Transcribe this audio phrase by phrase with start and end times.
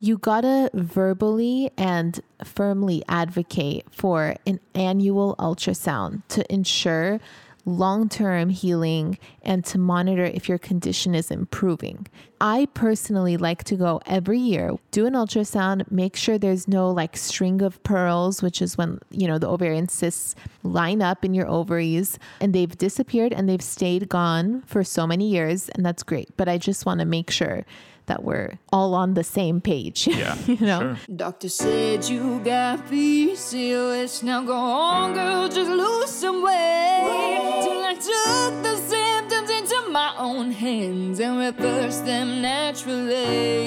[0.00, 7.18] You gotta verbally and firmly advocate for an annual ultrasound to ensure
[7.64, 12.06] long term healing and to monitor if your condition is improving.
[12.40, 17.16] I personally like to go every year, do an ultrasound, make sure there's no like
[17.16, 21.48] string of pearls, which is when, you know, the ovarian cysts line up in your
[21.48, 25.68] ovaries and they've disappeared and they've stayed gone for so many years.
[25.70, 26.28] And that's great.
[26.36, 27.66] But I just wanna make sure
[28.08, 30.06] that we're all on the same page.
[30.18, 30.36] Yeah.
[30.46, 30.80] you know?
[30.80, 30.98] Sure.
[31.16, 34.22] Doctor said you got PCOS.
[34.24, 37.60] Now go on, girl, just lose some weight.
[37.64, 43.64] Till I took the symptoms into my own hands and reversed them naturally.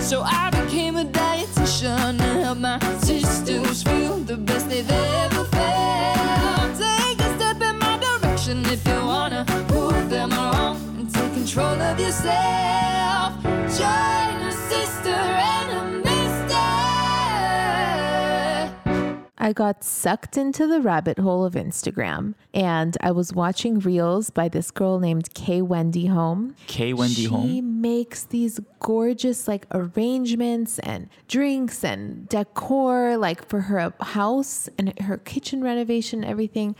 [0.00, 6.76] So I became a dietitian to help my sisters feel the best they've ever felt.
[6.78, 10.85] Take a step in my direction if you wanna prove them wrong and take
[11.56, 13.42] control of yourself.
[13.42, 16.54] Join a sister and a mister.
[19.38, 24.50] I got sucked into the rabbit hole of Instagram and I was watching reels by
[24.50, 26.54] this girl named Kay Wendy Home.
[26.66, 27.48] K Wendy she Home.
[27.48, 34.98] She makes these gorgeous like arrangements and drinks and decor like for her house and
[35.00, 36.76] her kitchen renovation everything.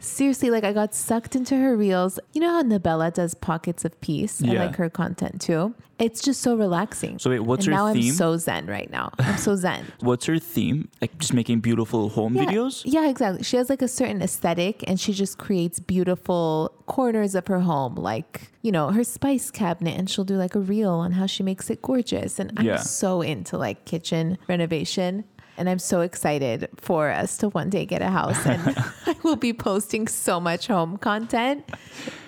[0.00, 2.20] Seriously, like I got sucked into her reels.
[2.32, 4.40] You know how Nabela does pockets of peace?
[4.40, 4.52] Yeah.
[4.52, 5.74] I like her content too.
[5.98, 7.18] It's just so relaxing.
[7.18, 8.10] So wait, what's and her now theme?
[8.12, 9.10] I'm so zen right now.
[9.18, 9.84] I'm so zen.
[9.98, 10.88] What's her theme?
[11.00, 12.82] Like just making beautiful home Yeah, videos?
[12.84, 13.42] Yeah, exactly.
[13.42, 17.96] She has like a certain aesthetic and she just creates beautiful corners of her home,
[17.96, 21.42] like, you know, her spice cabinet, and she'll do like a reel on how she
[21.42, 22.38] makes it gorgeous.
[22.38, 22.76] And I'm Yeah.
[22.76, 25.24] so into like kitchen renovation.
[25.58, 28.46] And I'm so excited for us to one day get a house.
[28.46, 28.62] And
[29.06, 31.68] I will be posting so much home content.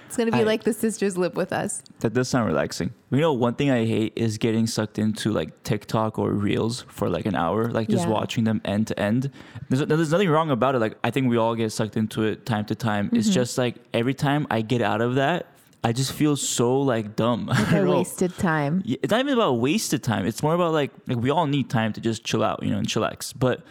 [0.07, 1.83] It's going to be I- like the sisters live with us.
[2.01, 2.93] That does sound relaxing.
[3.13, 7.09] You know, one thing I hate is getting sucked into like TikTok or Reels for
[7.09, 8.11] like an hour, like just Yeah.
[8.11, 9.31] watching them end to end.
[9.69, 10.79] There's, there's nothing wrong about it.
[10.81, 13.07] Like I think we all get sucked into it time to time.
[13.07, 13.17] Mm-hmm.
[13.17, 15.47] It's just like every time I get out of that,
[15.83, 17.49] I just feel so like dumb.
[17.53, 18.83] I I wasted time.
[18.85, 20.27] It's not even about wasted time.
[20.27, 22.79] It's more about like like we all need time to just chill out, you know,
[22.79, 23.33] and chillax.
[23.37, 23.63] But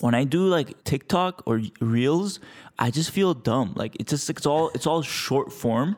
[0.00, 2.40] when I do like TikTok or Reels,
[2.78, 3.74] I just feel dumb.
[3.76, 5.96] Like it's just it's all it's all short form.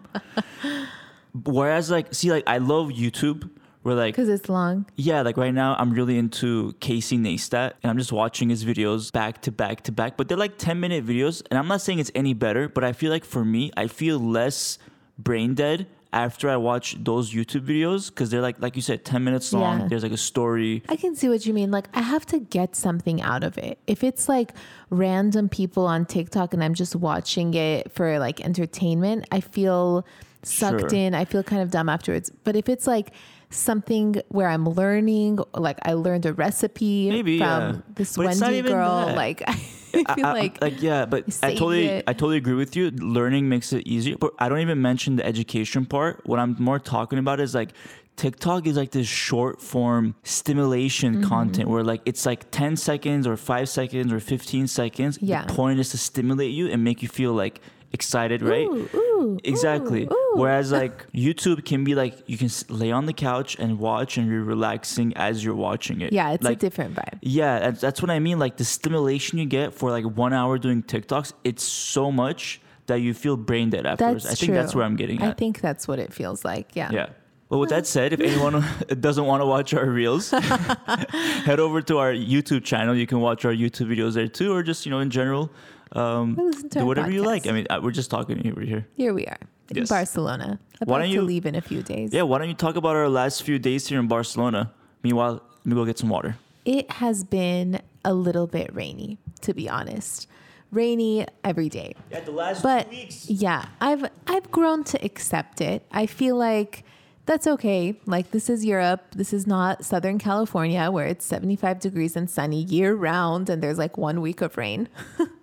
[1.45, 3.49] Whereas like see like I love YouTube
[3.83, 4.87] where like Because it's long.
[4.97, 9.13] yeah, like right now I'm really into Casey Neistat and I'm just watching his videos
[9.13, 10.17] back to back to back.
[10.17, 12.93] But they're like 10 minute videos and I'm not saying it's any better, but I
[12.93, 14.79] feel like for me, I feel less
[15.19, 19.23] brain dead after I watch those YouTube videos because they're like like you said, 10
[19.25, 19.81] minutes long.
[19.81, 19.89] Yeah.
[19.89, 20.83] There's like a story.
[20.89, 21.71] I can see what you mean.
[21.71, 23.79] Like, I have to get something out of it.
[23.87, 24.53] If it's like
[24.91, 30.07] random people on TikTok and I'm just watching it for like entertainment, I feel
[30.43, 30.95] sucked Sure.
[30.95, 31.15] in.
[31.15, 32.31] I feel kind of dumb afterwards.
[32.45, 33.11] But if it's like
[33.51, 37.81] something where I'm learning, like I learned a recipe Maybe, from yeah.
[37.95, 39.17] this But Wendy girl, that.
[39.17, 39.43] like
[40.07, 42.05] I feel I- I- like, like yeah, but I totally it.
[42.07, 42.91] I totally agree with you.
[42.91, 46.21] Learning makes it easier, but I don't even mention the education part.
[46.27, 47.71] What I'm more talking about is like
[48.17, 51.29] TikTok is like this short form stimulation Mm-hmm.
[51.29, 55.19] content where like it's like 10 seconds or 5 seconds or 15 seconds.
[55.21, 55.45] Yeah.
[55.45, 57.61] The point is to stimulate you and make you feel like
[57.93, 58.67] excited, right?
[58.67, 60.05] ooh, ooh, Exactly.
[60.05, 60.33] ooh.
[60.35, 64.29] Whereas like YouTube can be like you can lay on the couch and watch and
[64.29, 66.13] you're relaxing as you're watching it.
[66.13, 67.19] yeah, it's like, a different vibe.
[67.23, 68.39] yeah, that's, that's what I mean.
[68.39, 73.01] Like the stimulation you get for like one hour doing TikToks, it's so much that
[73.01, 74.25] you feel brain dead afterwards.
[74.25, 75.31] That's I think that's where I'm getting at.
[75.31, 76.75] I think that's what it feels like.
[76.75, 76.91] Yeah.
[76.93, 77.09] yeah.
[77.51, 78.63] Well, with that said, if anyone
[79.01, 80.31] doesn't want to watch our reels,
[81.45, 82.95] head over to our YouTube channel.
[82.95, 85.51] You can watch our YouTube videos there too, or just you know in general,
[85.93, 87.47] um, Or listen to do whatever you like.
[87.47, 88.87] I mean, uh, we're just talking over here.
[88.97, 89.39] Here we are
[89.71, 89.89] in Yes.
[89.89, 90.59] Barcelona.
[90.81, 92.13] About Why don't to you- leave in a few days.
[92.13, 92.23] Yeah.
[92.23, 94.73] Why don't you talk about our last few days here in Barcelona?
[95.03, 95.35] Meanwhile,
[95.65, 96.37] let me go get some water.
[96.65, 100.27] It has been a little bit rainy, to be honest.
[100.71, 101.95] Rainy every day.
[102.11, 103.29] Yeah, the last But weeks.
[103.31, 105.83] yeah, I've I've grown to accept it.
[105.91, 106.85] I feel like
[107.25, 107.95] that's okay.
[108.05, 109.01] Like this is Europe.
[109.15, 113.79] This is not Southern California where it's 75 degrees and sunny year round and there's
[113.79, 114.89] like one week of rain.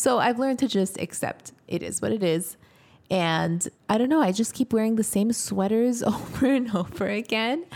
[0.00, 2.56] so I've learned to just accept it is what it is.
[3.10, 7.66] And I don't know, I just keep wearing the same sweaters over and over again.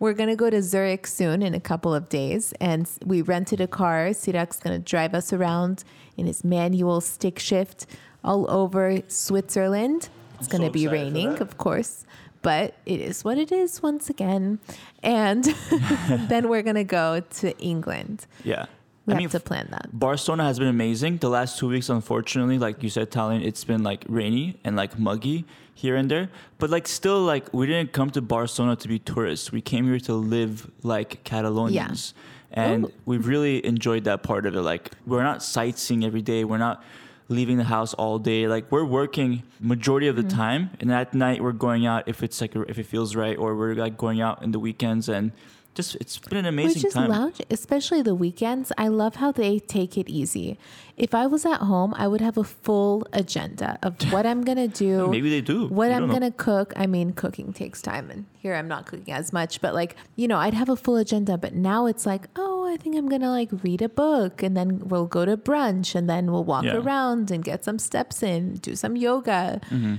[0.00, 2.52] We're going to go to Zurich soon in a couple of days.
[2.60, 4.12] And we rented a car.
[4.12, 5.84] Sirak's going to drive us around
[6.16, 7.86] in his manual stick shift
[8.24, 10.08] all over Switzerland.
[10.40, 12.04] It's going to so be raining, of course,
[12.42, 14.58] but it is what it is once again.
[15.04, 15.44] And
[16.28, 18.26] then we're going to go to England.
[18.42, 18.66] Yeah.
[19.08, 19.88] We I have mean, to plan that.
[19.92, 21.16] Barcelona has been amazing.
[21.18, 24.98] The last two weeks, unfortunately, like you said, Tallene, it's been like rainy and like
[24.98, 25.44] muggy
[25.74, 26.28] here and there.
[26.58, 29.50] But like still, like we didn't come to Barcelona to be tourists.
[29.50, 32.12] We came here to live like Catalonians.
[32.52, 32.92] And Ooh.
[33.06, 34.60] we've really enjoyed that part of it.
[34.60, 36.44] Like we're not sightseeing every day.
[36.44, 36.84] We're not
[37.30, 38.46] leaving the house all day.
[38.46, 40.36] Like we're working majority of the Mm-hmm.
[40.36, 43.54] time, and at night we're going out if it's like if it feels right, or
[43.56, 45.32] we're like going out in the weekends and.
[45.78, 47.08] Just, it's been an amazing just time.
[47.08, 48.72] lounge, especially the weekends.
[48.76, 50.58] I love how they take it easy.
[50.96, 54.66] If I was at home, I would have a full agenda of what I'm gonna
[54.66, 55.06] do.
[55.06, 55.68] Maybe they do.
[55.68, 56.72] What You I'm gonna cook.
[56.74, 59.60] I mean, cooking takes time, and here I'm not cooking as much.
[59.60, 61.38] But like, you know, I'd have a full agenda.
[61.38, 64.80] But now it's like, oh, I think I'm gonna like read a book, and then
[64.88, 66.78] we'll go to brunch, and then we'll walk Yeah.
[66.78, 69.60] around and get some steps in, do some yoga.
[69.70, 69.94] Mm-hmm.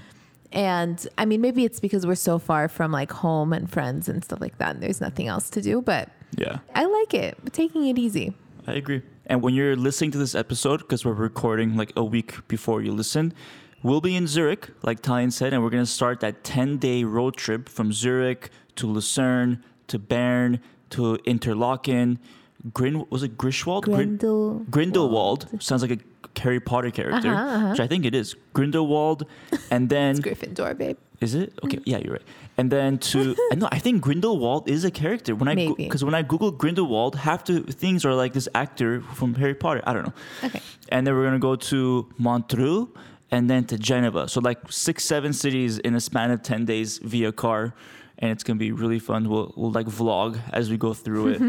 [0.51, 4.23] And I mean, maybe it's because we're so far from like home and friends and
[4.23, 5.81] stuff like that, and there's nothing else to do.
[5.81, 6.59] But Yeah.
[6.75, 7.37] I like it.
[7.53, 8.33] Taking it easy.
[8.67, 9.01] I agree.
[9.25, 12.91] And when you're listening to this episode, because we're recording like a week before you
[12.91, 13.33] listen,
[13.83, 17.03] we'll be in Zurich, like Tallene said, and we're going to start that 10 day
[17.03, 20.59] road trip from Zurich to Lucerne to Bern
[20.91, 22.17] to Interlaken.
[22.73, 23.83] Grin, was it Grischwald?
[23.83, 24.69] Grin- Grindel.
[24.69, 25.47] Grindelwald.
[25.59, 25.97] Sounds like a
[26.39, 27.69] Harry Potter character, Uh-huh, uh-huh.
[27.71, 28.35] which I think it is.
[28.53, 29.25] Grindelwald.
[29.71, 30.11] And then.
[30.11, 30.97] It's Gryffindor, babe.
[31.21, 31.79] Is it okay?
[31.85, 32.27] Yeah, you're right.
[32.57, 35.35] And then to I know I think Grindelwald is a character.
[35.35, 39.35] When I because when I Google Grindelwald, half the things are like this actor from
[39.35, 39.81] Harry Potter.
[39.85, 40.13] I don't know.
[40.47, 40.61] Okay.
[40.93, 42.87] And then we're gonna go to Montreux
[43.31, 44.27] and then to Geneva.
[44.29, 47.73] So like six, seven cities in a span of ten days via car,
[48.19, 49.27] and it's gonna be really fun.
[49.29, 51.41] We'll we'll like vlog as we go through it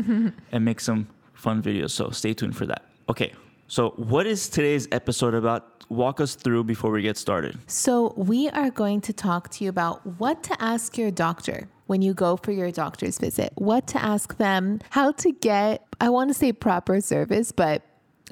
[0.52, 1.90] and make some fun videos.
[1.90, 2.82] So stay tuned for that.
[3.08, 3.32] Okay.
[3.70, 5.84] So what is today's episode about?
[5.88, 7.56] Walk us through before we get started.
[7.68, 12.02] So, we are going to talk to you about what to ask your doctor when
[12.02, 16.30] you go for your doctor's visit, what to ask them, how to get, I want
[16.30, 17.82] to say proper service, but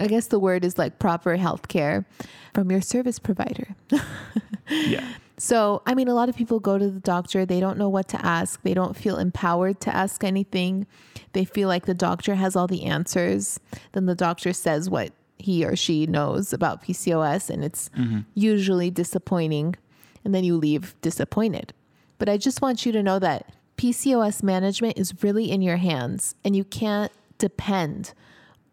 [0.01, 2.05] I guess the word is like proper health care
[2.53, 3.77] from your service provider.
[4.71, 5.09] Yeah.
[5.39, 8.07] So, I mean, a lot of people go to the doctor, they don't know what
[8.09, 10.87] to ask, they don't feel empowered to ask anything.
[11.33, 13.59] They feel like the doctor has all the answers.
[13.93, 18.21] Then the doctor says what he or she knows about PCOS, and it's mm-hmm.
[18.35, 19.77] usually disappointing.
[20.25, 21.73] And then you leave disappointed.
[22.19, 26.35] But I just want you to know that PCOS management is really in your hands,
[26.45, 28.13] and you can't depend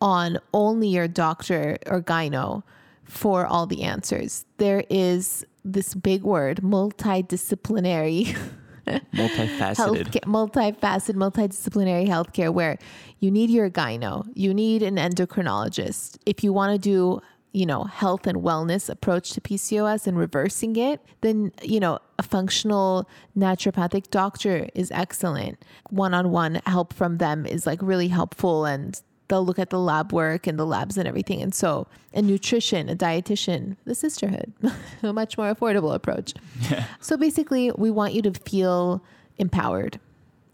[0.01, 2.63] on only your doctor or gyno
[3.03, 4.45] for all the answers.
[4.57, 8.35] There is this big word, multidisciplinary
[8.87, 9.75] Multifaceted.
[9.75, 12.77] healthcare, multifaceted, multidisciplinary healthcare, where
[13.19, 16.17] you need your gyno, you need an endocrinologist.
[16.25, 17.21] If you want to do,
[17.51, 22.23] you know, health and wellness approach to PCOS and reversing it, then, you know, a
[22.23, 25.63] functional naturopathic doctor is excellent.
[25.89, 29.79] One on one help from them is like really helpful and they'll look at the
[29.79, 31.41] lab work and the labs and everything.
[31.41, 34.51] And so, a nutrition, a dietitian, the Cysterhood,
[35.03, 36.33] a much more affordable approach.
[36.69, 36.85] Yeah.
[36.99, 39.03] So basically, we want you to feel
[39.37, 39.99] empowered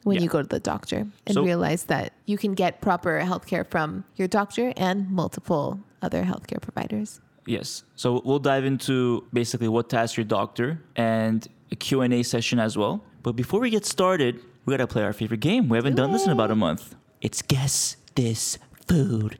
[0.03, 0.23] when Yeah.
[0.23, 4.03] you go to the doctor and So- realize that you can get proper healthcare from
[4.15, 7.19] your doctor and multiple other healthcare providers.
[7.45, 7.83] Yes.
[7.95, 12.77] So we'll dive into basically what to ask your doctor and a Q&A session as
[12.77, 13.03] well.
[13.23, 15.67] But before we get started, we got to play our favorite game.
[15.69, 16.95] We haven't done this in about a month.
[17.19, 19.37] It's guess this food.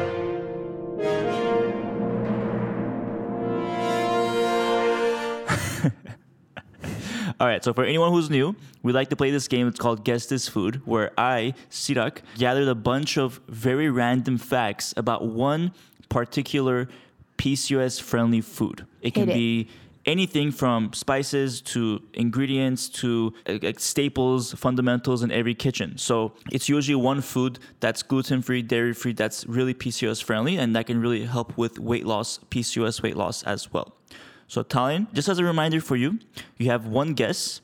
[7.39, 9.68] All right, so for anyone who's new, we like to play this game.
[9.68, 14.93] It's called Guess This Food, where I, Sirak, gathered a bunch of very random facts
[14.96, 15.72] about one
[16.10, 16.88] particular
[17.39, 18.86] PCOS friendly food.
[19.01, 19.39] It can Hit it.
[19.39, 19.67] be
[20.05, 25.98] anything from spices to ingredients to uh, like staples, fundamentals in every kitchen.
[25.98, 30.75] So it's usually one food that's gluten free, dairy free, that's really PCOS friendly, and
[30.75, 33.96] that can really help with weight loss, PCOS weight loss as well.
[34.48, 36.20] So, Tallene, just as a reminder for you,
[36.58, 37.62] you have one guess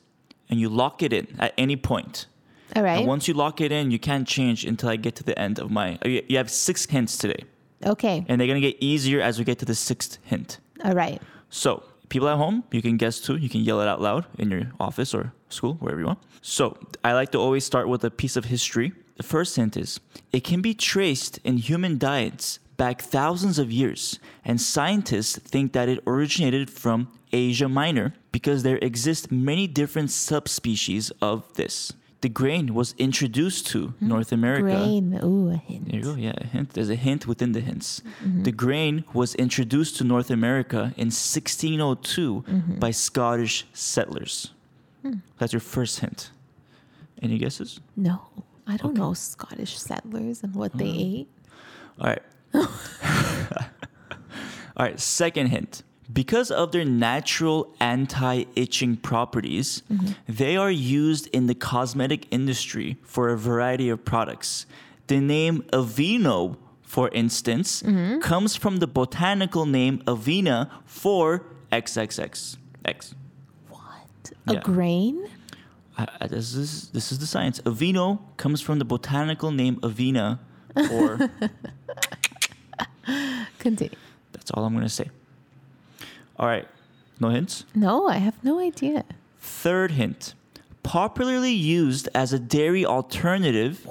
[0.48, 2.26] and you lock it in at any point.
[2.74, 2.98] All right.
[2.98, 5.58] And once you lock it in, you can't change until I get to the end
[5.58, 5.98] of my.
[6.04, 7.44] You you have six hints today,
[7.84, 8.24] okay.
[8.28, 10.60] and they're gonna get easier as we get to the sixth hint.
[10.84, 11.20] All right.
[11.50, 13.36] So, people at home, you can guess too.
[13.36, 16.20] You can yell it out loud in your office or school, wherever you want.
[16.42, 18.92] So, I like to always start with a piece of history.
[19.16, 20.00] The first hint is
[20.32, 25.88] it can be traced in human diets back thousands of years, and scientists think that
[25.88, 31.92] it originated from Asia Minor because there exist many different subspecies of this.
[32.20, 34.08] The grain was introduced to hmm?
[34.08, 34.62] North America.
[34.62, 35.20] Grain.
[35.22, 35.88] Ooh, a hint.
[35.88, 36.14] There you go.
[36.14, 36.70] Yeah, a hint.
[36.70, 38.02] There's a hint within the hints.
[38.24, 38.42] Mm-hmm.
[38.42, 42.74] The grain was introduced to North America in 1602 mm-hmm.
[42.80, 44.52] by Scottish settlers.
[45.02, 45.14] Hmm.
[45.38, 46.30] That's your first hint.
[47.22, 47.80] Any guesses?
[47.96, 48.22] No.
[48.66, 51.20] I don't know Scottish settlers and what they mm.
[51.20, 51.28] ate.
[52.00, 52.22] All right.
[54.76, 55.82] All right, second hint.
[56.10, 60.12] Because of their natural anti itching properties, mm-hmm.
[60.26, 64.64] they are used in the cosmetic industry for a variety of products.
[65.08, 68.20] The name Aveeno, for instance, mm-hmm.
[68.20, 72.56] comes from the botanical name Avena for XXX.
[72.86, 73.14] X.
[73.68, 74.32] What?
[74.46, 74.60] A Yeah.
[74.60, 75.28] grain?
[75.98, 77.60] I, I- this is this is the science.
[77.66, 80.38] Aveeno comes from the botanical name Avena,
[80.92, 81.28] or
[83.58, 83.96] Continue.
[84.32, 85.10] that's all I'm gonna say.
[86.38, 86.66] All right,
[87.20, 87.64] no hints.
[87.74, 89.04] No, I have no idea.
[89.40, 90.34] Third hint:
[90.82, 93.86] popularly used as a dairy alternative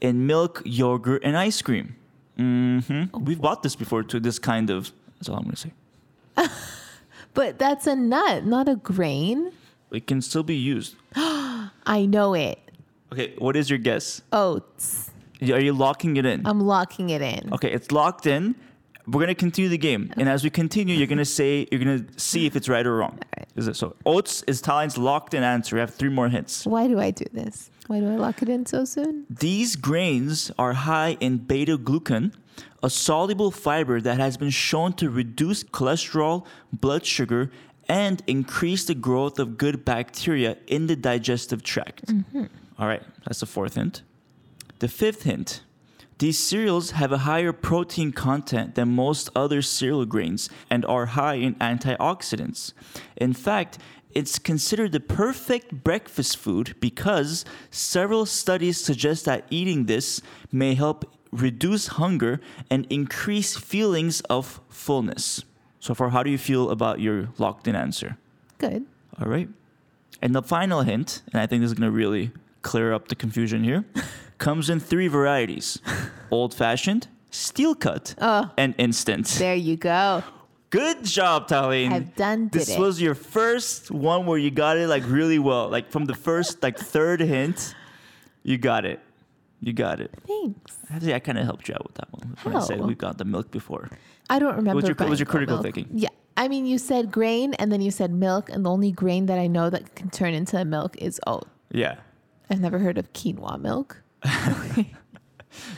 [0.00, 1.94] in milk, yogurt, and ice cream.
[2.36, 4.92] hmm We've bought this before to this kind of.
[5.18, 5.72] That's all I'm gonna say.
[7.32, 9.52] But that's a nut, not a grain.
[9.92, 10.96] It can still be used.
[11.14, 12.58] I know it.
[13.12, 14.22] Okay, what is your guess?
[14.32, 15.10] Oats.
[15.42, 16.44] Are you locking it in?
[16.44, 17.52] I'm locking it in.
[17.52, 18.54] Okay, it's locked in.
[19.10, 22.46] We're gonna continue the game, and as we continue, you're gonna say you're gonna see
[22.46, 23.18] if it's right or wrong.
[23.36, 23.48] right.
[23.56, 23.96] Is it so?
[24.06, 25.76] Oats is Tallene's locked in answer.
[25.76, 26.64] We have three more hints.
[26.66, 27.70] Why do I do this?
[27.88, 29.26] Why do I lock it in so soon?
[29.28, 32.32] These grains are high in beta glucan,
[32.82, 37.50] a soluble fiber that has been shown to reduce cholesterol, blood sugar,
[37.88, 42.06] and increase the growth of good bacteria in the digestive tract.
[42.06, 42.44] Mm-hmm.
[42.78, 44.02] All right, that's the fourth hint.
[44.78, 45.62] The fifth hint
[46.20, 51.36] these cereals have a higher protein content than most other cereal grains and are high
[51.36, 52.74] in antioxidants.
[53.16, 53.78] In fact,
[54.12, 60.20] it's considered the perfect breakfast food because several studies suggest that eating this
[60.52, 62.38] may help reduce hunger
[62.70, 65.44] and increase feelings of fullness.
[65.78, 68.18] So far, how do you feel about your locked in answer?
[68.58, 68.84] Good.
[69.18, 69.48] All right.
[70.20, 73.14] And the final hint, and I think this is going to really clear up the
[73.14, 73.86] confusion here,
[74.40, 75.78] comes in three varieties
[76.32, 78.50] old fashioned, steel cut, Oh.
[78.56, 79.26] and instant.
[79.38, 80.24] There you go.
[80.70, 81.92] Good job, Tallene.
[81.92, 82.78] I've done This it.
[82.78, 85.68] was your first one where you got it like really well.
[85.68, 87.74] Like from the first, like third hint,
[88.42, 89.00] you got it.
[89.60, 90.10] You got it.
[90.26, 90.78] Thanks.
[90.90, 92.86] Actually, I kind of helped you out with that one when I said How?
[92.86, 93.90] we got the milk before.
[94.30, 94.76] I don't remember.
[94.76, 95.64] What's your- buying what's your critical milk.
[95.64, 95.88] thinking?
[95.92, 96.08] Yeah.
[96.36, 99.38] I mean, you said grain and then you said milk, and the only grain that
[99.38, 101.46] I know that can turn into milk is oat.
[101.72, 101.96] Yeah.
[102.48, 104.02] I've never heard of quinoa milk.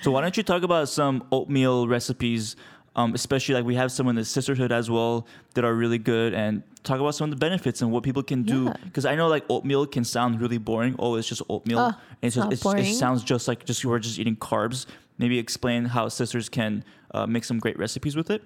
[0.03, 2.57] So why don't you talk about some oatmeal recipes,
[2.97, 6.35] um, especially like we have some in the Cysterhood as well that are really good,
[6.35, 8.65] and talk about some of the benefits and what people can do.
[8.65, 8.75] Yeah.
[8.85, 10.97] Because I know like oatmeal can sound really boring.
[10.99, 11.79] Oh, it's just oatmeal.
[11.79, 14.87] Oh, and it's just, it's, it sounds just like just you are just eating carbs.
[15.19, 18.43] Maybe explain how sisters can uh, make some great recipes with it.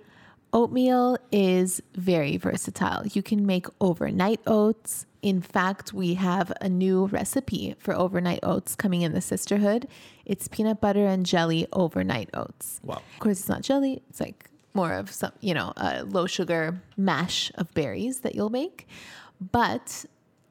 [0.52, 3.06] Oatmeal is very versatile.
[3.06, 5.06] You can make overnight oats.
[5.26, 9.88] In fact, we have a new recipe for overnight oats coming in the Cysterhood.
[10.24, 12.80] It's peanut butter and jelly overnight oats.
[12.84, 13.02] Wow.
[13.14, 14.04] Of course, it's not jelly.
[14.08, 18.50] It's like more of some, you know, a low sugar mash of berries that you'll
[18.50, 18.86] make.
[19.40, 20.04] But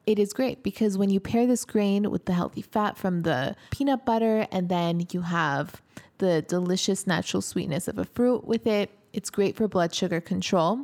[0.04, 3.56] it is great because when you pair this grain with the healthy fat from the
[3.70, 5.80] peanut butter and then you have
[6.18, 10.80] the delicious natural sweetness of a fruit with it, it's great for blood sugar control.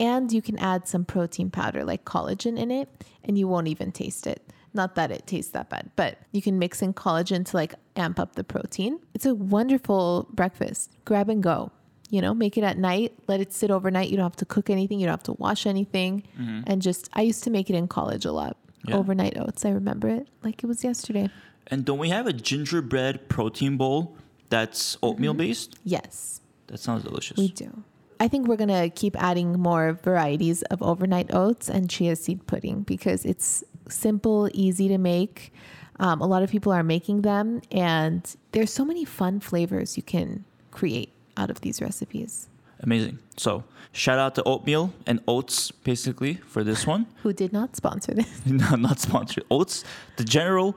[0.00, 2.88] And you can add some protein powder like collagen in it
[3.22, 4.42] and you won't even taste it.
[4.72, 8.18] Not that it tastes that bad, but you can mix in collagen to like amp
[8.18, 8.98] up the protein.
[9.14, 10.90] It's a wonderful breakfast.
[11.04, 11.70] Grab and go.
[12.08, 14.08] You know, make it at night, let it sit overnight.
[14.08, 16.24] You don't have to cook anything, you don't have to wash anything.
[16.40, 16.62] Mm-hmm.
[16.66, 18.56] And just, I used to make it in college a lot.
[18.88, 18.96] Yeah.
[18.96, 19.64] Overnight oats.
[19.64, 21.28] I remember it like it was yesterday.
[21.66, 24.16] And don't we have a gingerbread protein bowl
[24.48, 25.38] that's oatmeal mm-hmm.
[25.38, 25.78] based?
[25.84, 27.36] Yes, That sounds delicious.
[27.36, 27.84] we do.
[28.20, 32.82] I think we're to keep adding more varieties of overnight oats and chia seed pudding
[32.82, 35.54] because it's simple, easy to make.
[35.98, 38.22] Um, a lot of people are making them, and
[38.52, 42.49] there's so many fun flavors you can create out of these recipes.
[42.82, 43.18] Amazing.
[43.36, 47.06] So shout out to oatmeal and oats basically for this one.
[47.22, 48.28] Who did not sponsor this?
[48.46, 49.44] no, not sponsored.
[49.50, 49.84] Oats,
[50.16, 50.76] the general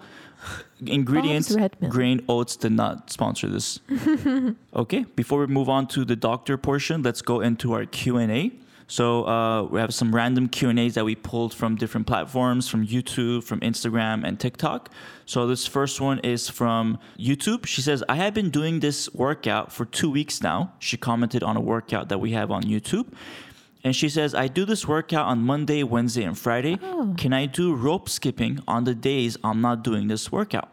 [0.86, 1.56] ingredients,
[1.90, 3.80] grain oats did not sponsor this.
[4.76, 8.32] okay, before we move on to the doctor portion, let's go into our Q and
[8.32, 8.52] A.
[8.88, 12.70] So uh, we have some random Q and A's that we pulled from different platforms,
[12.70, 14.90] from YouTube, from Instagram, and TikTok.
[15.26, 17.66] So this first one is from YouTube.
[17.66, 21.58] She says, "I have been doing this workout for two weeks now." She commented on
[21.58, 23.08] a workout that we have on YouTube.
[23.86, 26.78] And she says, I do this workout on Monday, Wednesday, and Friday.
[27.18, 30.70] Can I do rope skipping on the days I'm not doing this workout?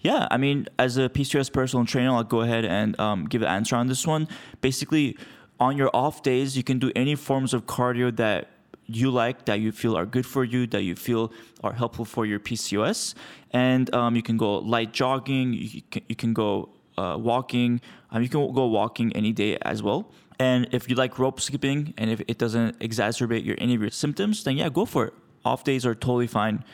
[0.00, 3.48] Yeah, I mean, as a PCOS personal trainer, I'll go ahead and um, give an
[3.48, 4.28] answer on this one.
[4.60, 5.18] Basically,
[5.60, 8.48] on your off days, you can do any forms of cardio that
[8.86, 12.24] you like that you feel are good for you, that you feel are helpful for
[12.24, 13.14] your PCOS.
[13.52, 18.22] And um, you can go light jogging, you can, you can go uh, walking, um,
[18.22, 20.10] you can go walking any day as well.
[20.38, 23.90] And if you like rope skipping and if it doesn't exacerbate your any of your
[23.90, 25.14] symptoms, then yeah, go for it.
[25.44, 26.64] Off days are totally fine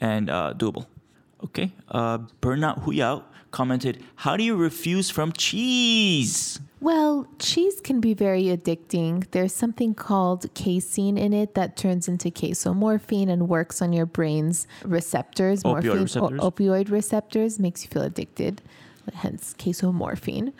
[0.00, 0.86] and uh, doable.
[1.44, 1.72] Okay.
[1.88, 6.60] Uh, Burnout Huyao commented, How do you refuse from cheese?
[6.80, 9.28] Well, cheese can be very addicting.
[9.32, 14.66] There's something called casein in it that turns into casomorphine and works on your brain's
[14.84, 15.62] receptors.
[15.64, 16.40] Opioid Morphine, o- receptors.
[16.40, 18.62] opioid receptors makes you feel addicted,
[19.12, 20.52] hence casomorphine.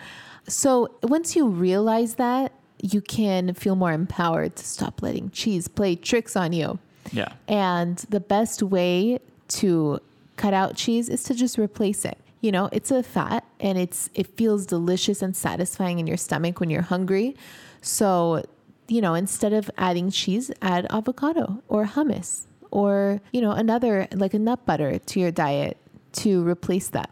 [0.48, 5.94] So once you realize that, you can feel more empowered to stop letting cheese play
[5.94, 6.78] tricks on you.
[7.12, 7.32] Yeah.
[7.46, 9.18] And the best way
[9.48, 10.00] to
[10.38, 12.16] cut out cheese is to just replace it.
[12.40, 16.60] You know, it's a fat and it's it feels delicious and satisfying in your stomach
[16.60, 17.36] when you're hungry.
[17.82, 18.44] So,
[18.86, 24.34] you know, instead of adding cheese, add avocado or hummus or, you know, another like
[24.34, 25.76] a nut butter to your diet
[26.12, 27.10] to replace that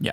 [0.00, 0.12] Yeah.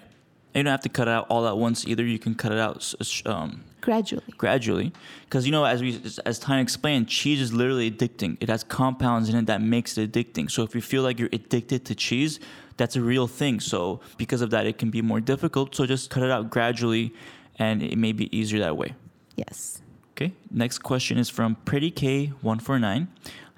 [0.53, 2.03] And you don't have to cut it out all at once either.
[2.05, 2.93] You can cut it out
[3.25, 4.33] um, gradually.
[4.37, 4.91] gradually.
[5.23, 8.37] Because you know as we as Tyne explained cheese is literally addicting.
[8.41, 10.51] It has compounds in it that makes it addicting.
[10.51, 12.39] So if you feel like you're addicted to cheese
[12.77, 13.61] that's a real thing.
[13.61, 15.75] So because of that it can be more difficult.
[15.75, 17.13] So just cut it out gradually
[17.57, 18.95] and it may be easier that way.
[19.35, 19.81] Yes.
[20.11, 23.07] okay next question is from pretty k149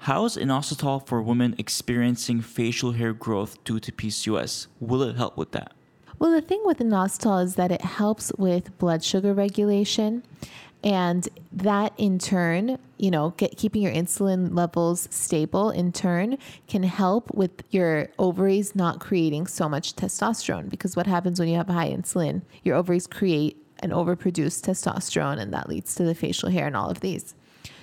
[0.08, 5.36] how is inositol for women experiencing facial hair growth due to pcos will it help
[5.36, 5.72] with that
[6.18, 10.24] Well, the thing with inositol is that it helps with blood sugar regulation.
[10.84, 16.84] And that in turn, you know, get, keeping your insulin levels stable in turn can
[16.84, 20.70] help with your ovaries not creating so much testosterone.
[20.70, 22.42] Because what happens when you have high insulin?
[22.62, 26.90] Your ovaries create and overproduce testosterone, and that leads to the facial hair and all
[26.90, 27.34] of these.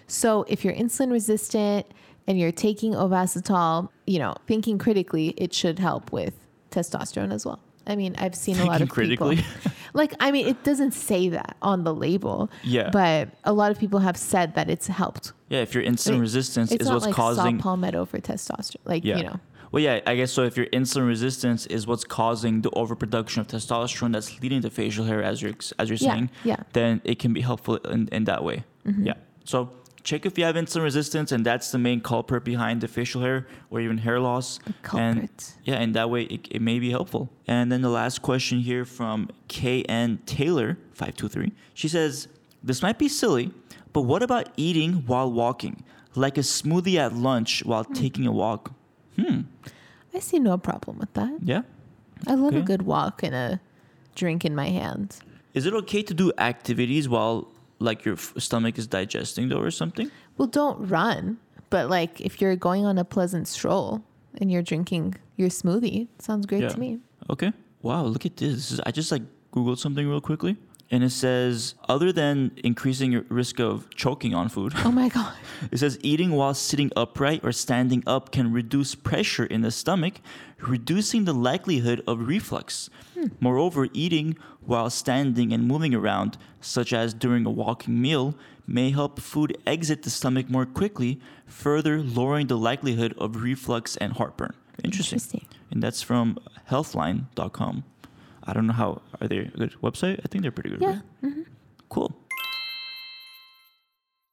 [0.07, 1.85] So if you're insulin resistant
[2.27, 6.33] and you're taking ovasitol, you know, thinking critically, it should help with
[6.71, 7.59] testosterone as well.
[7.87, 9.37] I mean, I've seen a lot of critically?
[9.37, 9.71] people.
[9.93, 12.49] like, I mean, it doesn't say that on the label.
[12.63, 12.89] Yeah.
[12.91, 15.33] But a lot of people have said that it's helped.
[15.49, 18.75] yeah if your insulin resistance it's is not what's like causing palmetto for testosterone.
[18.85, 19.17] Like, Yeah.
[19.17, 19.39] you know,
[19.71, 20.43] Well, yeah, I guess so.
[20.43, 25.05] If your insulin resistance is what's causing the overproduction of testosterone that's leading to facial
[25.05, 26.57] hair, as you're as you're Yeah, saying, yeah.
[26.73, 28.57] then it can be helpful in, in that way.
[28.87, 29.07] Mm-hmm.
[29.07, 29.15] Yeah.
[29.43, 29.57] So
[30.05, 33.45] check if you have insulin resistance, and that's the main culprit behind the facial hair
[33.69, 34.59] or even hair loss.
[34.65, 35.53] And culprit.
[35.65, 37.29] yeah, and that way it, it may be helpful.
[37.47, 41.51] And then the last question here from KN Taylor five two three.
[41.73, 42.27] She says,
[42.63, 43.51] "This might be silly,
[43.91, 45.83] but what about eating while walking,
[46.15, 47.93] like a smoothie at lunch while Hmm.
[47.93, 48.71] taking a walk?"
[49.19, 49.41] Hmm.
[50.13, 51.33] I see no problem with that.
[51.43, 51.63] Yeah.
[52.27, 53.59] I love a good walk and a
[54.15, 55.17] drink in my hand.
[55.53, 57.47] Is it okay to do activities while
[57.79, 60.09] like your f- stomach is digesting though or something?
[60.37, 61.37] Well, don't run,
[61.69, 64.01] but like if you're going on a pleasant stroll
[64.39, 66.69] and you're drinking your smoothie, sounds great Yeah.
[66.69, 66.99] to me.
[67.29, 67.51] Okay.
[67.81, 68.53] Wow, look at this.
[68.55, 70.57] This is- I just like googled something real quickly
[70.91, 75.33] and it says other than increasing your risk of choking on food, Oh my God.
[75.71, 80.15] it says eating while sitting upright or standing up can reduce pressure in the stomach,
[80.59, 82.89] reducing the likelihood of reflux.
[83.13, 83.27] Hmm.
[83.39, 88.35] Moreover, eating while standing and moving around, such as during a walking meal,
[88.67, 94.13] may help food exit the stomach more quickly, further lowering the likelihood of reflux and
[94.13, 94.53] heartburn.
[94.83, 95.17] Interesting.
[95.17, 95.45] Interesting.
[95.71, 96.37] And that's from
[96.69, 97.83] healthline.com.
[98.47, 100.19] I don't know how are they a good website?
[100.23, 100.81] I think they're pretty good.
[100.81, 100.87] Yeah.
[100.87, 101.01] right?
[101.23, 101.41] Mm-hmm.
[101.89, 102.15] Cool.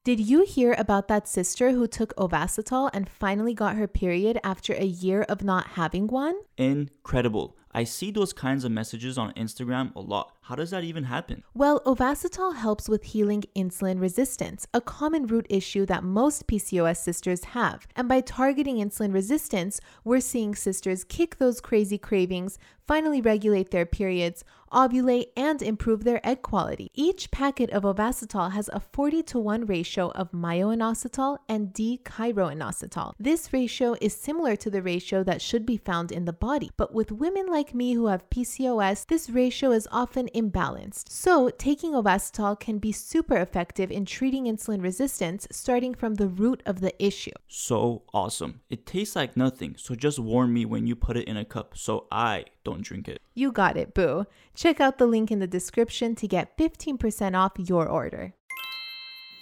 [0.05, 4.72] Did you hear about that sister who took Ovasitol and finally got her period after
[4.72, 6.35] a year of not having one?
[6.59, 7.57] Incredible.
[7.75, 10.37] I see those kinds of messages on Instagram a lot.
[10.43, 11.43] How does that even happen?
[11.55, 17.45] Well, Ovasitol helps with healing insulin resistance, a common root issue that most PCOS sisters
[17.45, 17.87] have.
[17.97, 23.87] And by targeting insulin resistance, we're seeing sisters kick those crazy cravings, finally regulate their
[23.87, 26.91] periods, ovulate, and improve their egg quality.
[26.95, 33.13] Each packet of Ovasitol has a 40 to 1 ratio of myoinositol and D-chiroinositol.
[33.19, 36.93] This ratio is similar to the ratio that should be found in the body, but
[36.93, 41.09] with women like me who have PCOS, this ratio is often imbalanced.
[41.09, 46.62] So, taking Ovasitol can be super effective in treating insulin resistance starting from the root
[46.66, 47.31] of the issue.
[47.46, 48.61] So awesome.
[48.68, 51.77] It tastes like nothing, so just warn me when you put it in a cup
[51.77, 53.22] so I don't drink it.
[53.35, 54.27] You got it, boo.
[54.55, 58.35] Check out the link in the description to get 15% off your order.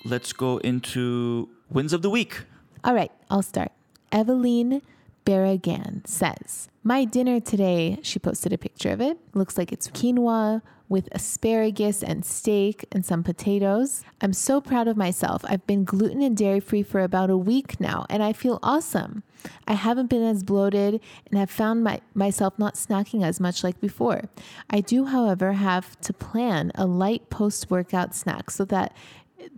[0.04, 2.44] Let's go into wins of the week.
[2.84, 3.72] All right, I'll start.
[4.12, 4.82] Eveline
[5.24, 9.18] Barragan says, My dinner today, she posted a picture of it.
[9.34, 14.02] Looks like it's quinoa with asparagus and steak and some potatoes.
[14.20, 15.44] I'm so proud of myself.
[15.48, 19.22] I've been gluten and dairy free for about a week now, and I feel awesome.
[19.68, 23.80] I haven't been as bloated and have found my, myself not snacking as much like
[23.80, 24.24] before.
[24.68, 28.94] I do, however, have to plan a light post workout snack so that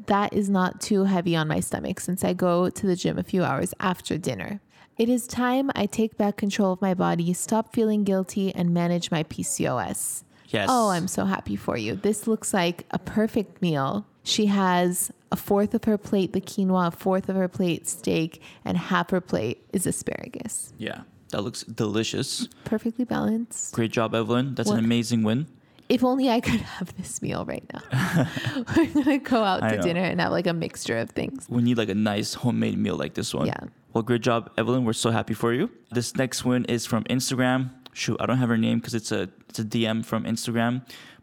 [0.07, 3.22] that is not too heavy on my stomach since I go to the gym a
[3.22, 4.61] few hours after dinner.
[5.03, 9.11] It is time I take back control of my body, stop feeling guilty, and manage
[9.11, 10.23] my PCOS.
[10.47, 10.69] Yes.
[10.71, 11.97] Oh, I'm so happy for you.
[11.97, 14.07] This looks like a perfect meal.
[14.23, 18.41] She has a fourth of her plate, the quinoa, a fourth of her plate, steak,
[18.65, 20.73] and half her plate is asparagus.
[20.79, 21.01] Yeah.
[21.31, 22.47] That looks delicious.
[22.62, 23.75] Perfectly balanced.
[23.75, 24.55] Great job, Evelyn.
[24.55, 25.49] That's What- an amazing win.
[25.93, 28.27] If only I could have this meal right now.
[28.77, 29.83] We're gonna go out I to know.
[29.83, 31.47] dinner and have like a mixture of things.
[31.51, 33.47] We need like a nice homemade meal like this one.
[33.47, 33.61] Yeah.
[33.93, 34.87] Well, great job, Evelyn.
[34.87, 35.71] We're so happy for you.
[35.91, 37.73] This next one is from Instagram.
[37.93, 40.81] Shoot, I don't have her name because it's a it's a DM from Instagram,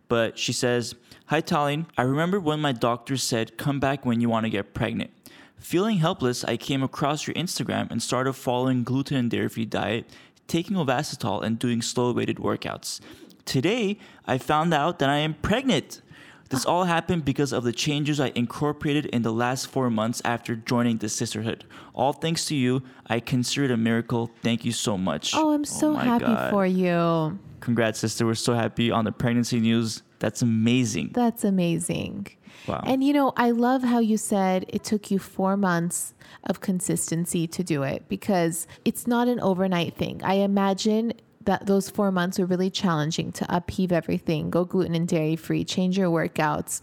[0.08, 0.94] but she says,
[1.26, 1.88] "Hi, Tallene.
[1.98, 5.10] I remember when my doctor said come back when you want to get pregnant.
[5.58, 10.06] Feeling helpless, I came across your Instagram and started following gluten and dairy-free diet,
[10.48, 13.02] taking Ovasitol, and doing slow-weighted workouts.
[13.50, 16.02] Today, I found out that I am pregnant."
[16.50, 20.56] This all happened because of the changes I incorporated in the last four months after
[20.56, 21.62] joining the Cysterhood.
[21.96, 22.84] All thanks to you.
[23.08, 24.30] I consider it a miracle.
[24.44, 25.34] Thank you so much.
[25.36, 26.52] Oh, I'm so oh my happy God.
[26.52, 27.40] for you.
[27.60, 28.28] Congrats, sister.
[28.28, 30.04] We're so happy on the pregnancy news.
[30.20, 31.12] That's amazing.
[31.14, 32.28] That's amazing.
[32.68, 32.84] Wow.
[32.86, 37.48] And you know, I love how you said it took you four months of consistency
[37.48, 40.22] to do it because it's not an overnight thing.
[40.24, 41.14] I imagine
[41.50, 45.64] that those four months were really challenging to upheave everything, go gluten and dairy free,
[45.64, 46.80] change your workouts.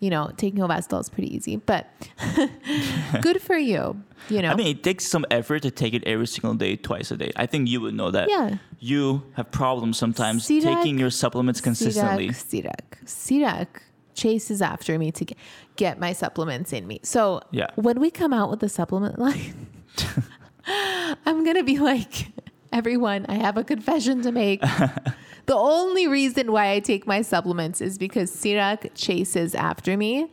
[0.00, 1.86] You know, taking Ovasitol is pretty easy, but
[3.20, 4.02] good for you.
[4.30, 7.10] You know, I mean, it takes some effort to take it every single day, twice
[7.10, 7.30] a day.
[7.36, 8.30] I think you would know that.
[8.30, 8.56] Yeah.
[8.78, 12.28] You have problems sometimes taking your supplements consistently.
[12.30, 13.66] Sirak, Sirak
[14.14, 15.36] chases after me to get,
[15.76, 17.00] get my supplements in me.
[17.02, 17.66] So Yeah.
[17.74, 19.66] when we come out with the supplement line,
[21.26, 22.28] I'm gonna be like,
[22.76, 24.60] everyone, I have a confession to make.
[25.46, 30.30] the only reason why I take my supplements is because Sirak chases after me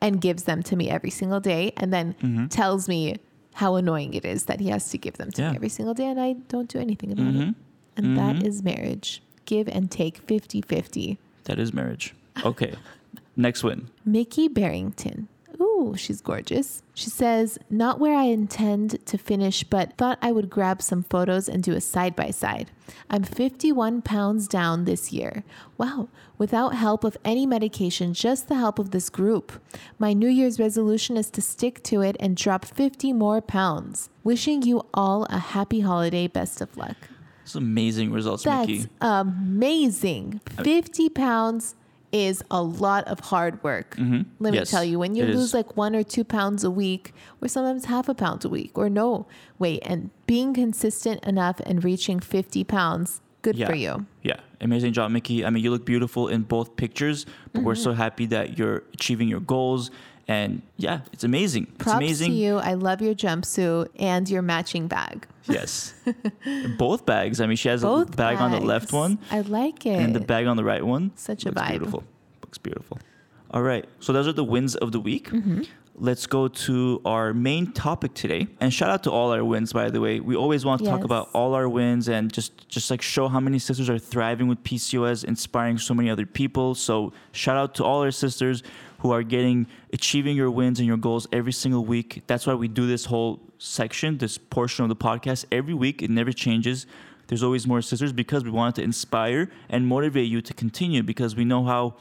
[0.00, 2.46] and gives them to me every single day and then mm-hmm.
[2.48, 3.16] tells me
[3.54, 5.50] how annoying it is that he has to give them to Yeah.
[5.50, 7.34] me every single day and I don't do anything about it.
[7.34, 7.50] Mm-hmm.
[7.96, 8.46] And that mm-hmm.
[8.46, 9.22] is marriage.
[9.46, 11.18] Give and take 50 50.
[11.44, 12.14] That is marriage.
[12.44, 12.74] Okay.
[13.36, 13.88] Next win.
[14.04, 15.28] Mickey Barrington.
[15.60, 16.82] Ooh, she's gorgeous.
[16.94, 21.48] She says, Not where I intend to finish, but thought I would grab some photos
[21.48, 22.70] and do a side by side.
[23.08, 25.44] I'm 51 pounds down this year.
[25.78, 29.52] Wow, without help of any medication, just the help of this group.
[29.98, 34.10] My New Year's resolution is to stick to it and drop 50 more pounds.
[34.24, 36.26] Wishing you all a happy holiday.
[36.26, 36.96] Best of luck.
[37.44, 38.88] It's amazing results, That's Mickey.
[39.00, 40.40] amazing.
[40.62, 41.76] 50 pounds
[42.16, 43.94] is a lot of hard work.
[43.98, 44.54] Let me Mm-hmm.
[44.54, 45.54] Yes, tell you, when you lose is.
[45.54, 48.88] like one or two pounds a week, or sometimes half a pound a week, or
[48.88, 49.26] no
[49.58, 53.66] weight, and being consistent enough and reaching 50 pounds, good yeah.
[53.68, 54.06] for you.
[54.22, 54.40] Yeah.
[54.60, 55.44] Amazing job, Mickey.
[55.44, 57.82] I mean, you look beautiful in both pictures, but we're Mm-hmm.
[57.82, 59.90] so happy that you're achieving your goals.
[60.28, 61.68] And yeah, it's amazing.
[61.74, 62.32] it's Props amazing.
[62.32, 62.56] to you.
[62.56, 65.26] I love your jumpsuit and your matching bag.
[65.44, 65.94] Yes.
[66.78, 67.40] both bags.
[67.40, 69.98] I mean, she has Both a bag on the left one I like it.
[70.00, 71.12] and the bag on the right one.
[71.14, 71.70] Such a Looks vibe.
[71.70, 72.04] Beautiful.
[72.42, 72.98] Looks beautiful.
[73.52, 73.84] All right.
[74.00, 75.30] So those are the wins of the week.
[75.30, 75.62] Mm-hmm.
[75.98, 78.48] Let's go to our main topic today.
[78.60, 80.20] And shout out to all our wins, by the way.
[80.20, 83.40] We always want to talk about all our wins and just just like show how
[83.40, 86.74] many sisters are thriving with PCOS, inspiring so many other people.
[86.74, 88.62] So shout out to all our sisters
[88.98, 92.22] who are getting achieving your wins and your goals every single week.
[92.26, 96.02] That's why we do this whole section, this portion of the podcast every week.
[96.02, 96.86] It never changes.
[97.28, 101.34] There's always more sisters because we wanted to inspire and motivate you to continue because
[101.34, 101.94] we know how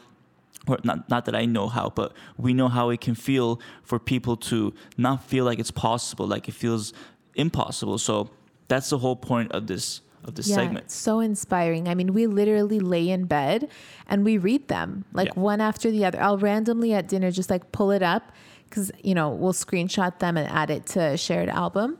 [0.67, 3.99] or not, not that I know how, but we know how it can feel for
[3.99, 6.93] people to not feel like it's possible, like it feels
[7.35, 7.97] impossible.
[7.97, 8.29] So
[8.67, 10.91] that's the whole point of this of this yeah, segment.
[10.91, 11.87] so inspiring.
[11.87, 13.69] I mean, we literally lay in bed
[14.07, 15.41] and we read them like Yeah.
[15.41, 16.21] one after the other.
[16.21, 18.31] I'll randomly at dinner just like pull it up
[18.69, 21.97] because, you know, we'll screenshot them and add it to a shared album.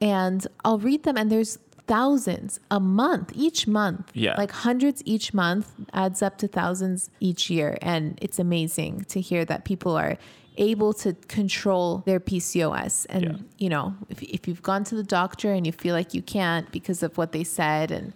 [0.00, 4.10] And I'll read them, and there's thousands a month, each month.
[4.14, 4.34] Yeah.
[4.36, 7.78] Like hundreds each month adds up to thousands each year.
[7.82, 10.16] And it's amazing to hear that people are
[10.58, 13.06] able to control their PCOS.
[13.08, 13.32] And, Yeah.
[13.58, 16.70] you know, if, if you've gone to the doctor and you feel like you can't
[16.70, 18.12] because of what they said and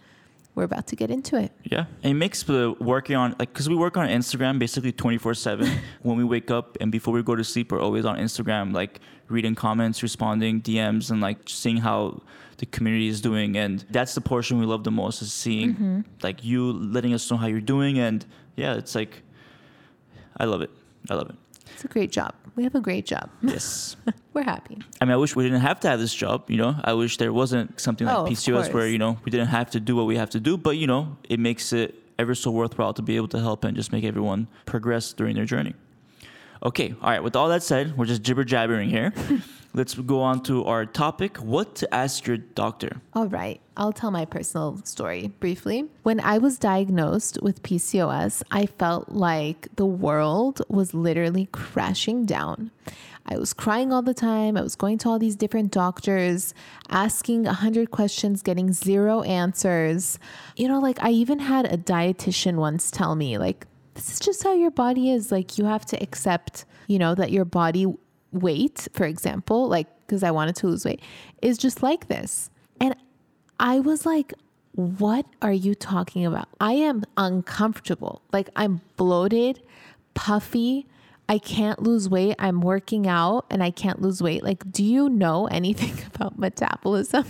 [0.55, 1.51] we're about to get into it.
[1.65, 5.19] Yeah, and it makes the working on like because we work on Instagram basically twenty
[5.19, 5.71] four seven.
[6.03, 9.01] When we wake up and before we go to sleep, we're always on Instagram, like
[9.29, 12.23] reading comments, responding DMs, and like seeing how
[12.59, 13.57] the community is doing.
[13.57, 16.01] And that's the portion we love the most is seeing mm-hmm.
[16.23, 17.99] like you letting us know how you're doing.
[17.99, 18.25] And
[18.57, 19.23] yeah, it's like
[20.37, 20.71] I love it.
[21.09, 21.37] I love it.
[21.75, 22.35] It's a great job.
[22.55, 23.31] We have a great job.
[23.43, 23.97] Yes.
[24.35, 24.79] We're happy.
[25.01, 26.51] I mean, I wish we didn't have to have this job.
[26.51, 29.49] You know, I wish there wasn't something like Oh, PCOS where you know we didn't
[29.49, 30.57] have to do what we have to do.
[30.57, 33.77] But you know, it makes it ever so worthwhile to be able to help and
[33.77, 35.75] just make everyone progress during their journey.
[36.65, 37.23] Okay, all right.
[37.23, 39.13] With all that said, we're just jibber jabbering here.
[39.75, 43.01] Let's go on to our topic: what to ask your doctor.
[43.15, 43.61] All right.
[43.77, 45.87] I'll tell my personal story briefly.
[46.03, 52.71] When I was diagnosed with PCOS, I felt like the world was literally crashing down.
[53.25, 54.57] I was crying all the time.
[54.57, 56.55] I was going to all these different doctors,
[56.91, 60.19] asking a 100 questions, getting zero answers.
[60.57, 64.43] You know, like I even had a dietitian once tell me, like, this is just
[64.43, 65.31] how your body is.
[65.31, 67.87] Like, you have to accept, you know, that your body
[68.33, 71.01] weight, for example, like, because I wanted to lose weight,
[71.41, 72.51] is just like this.
[72.81, 72.95] And
[73.61, 74.35] I was like,
[74.73, 76.49] what are you talking about?
[76.61, 78.23] I am uncomfortable.
[78.33, 79.63] Like, I'm bloated,
[80.15, 80.87] puffy.
[81.29, 82.37] I can't lose weight.
[82.39, 84.43] I'm working out and I can't lose weight.
[84.43, 87.25] Like, do you know anything about metabolism?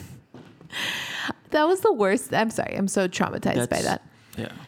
[1.50, 2.32] that was the worst.
[2.32, 2.74] I'm sorry.
[2.76, 4.02] I'm so traumatized by that.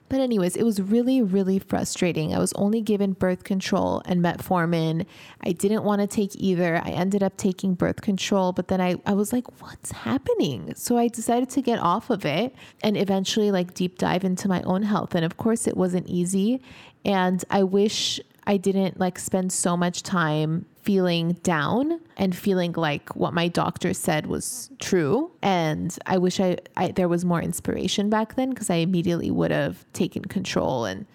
[0.09, 2.35] But anyways, it was really, really frustrating.
[2.35, 5.07] I was only given birth control and metformin.
[5.43, 6.77] I didn't want to take either.
[6.85, 10.75] I ended up taking birth control, but then I, I was like, what's happening?
[10.77, 14.63] So I decided to get off of it and eventually like deep dive into my
[14.63, 15.15] own health.
[15.15, 16.61] And of course it wasn't easy.
[17.05, 23.15] And I wish I didn't like spend so much time feeling down and feeling like
[23.17, 25.31] what my doctor said was true.
[25.43, 29.51] And I wish I, I there was more inspiration back then because I immediately would
[29.51, 31.07] have taken control and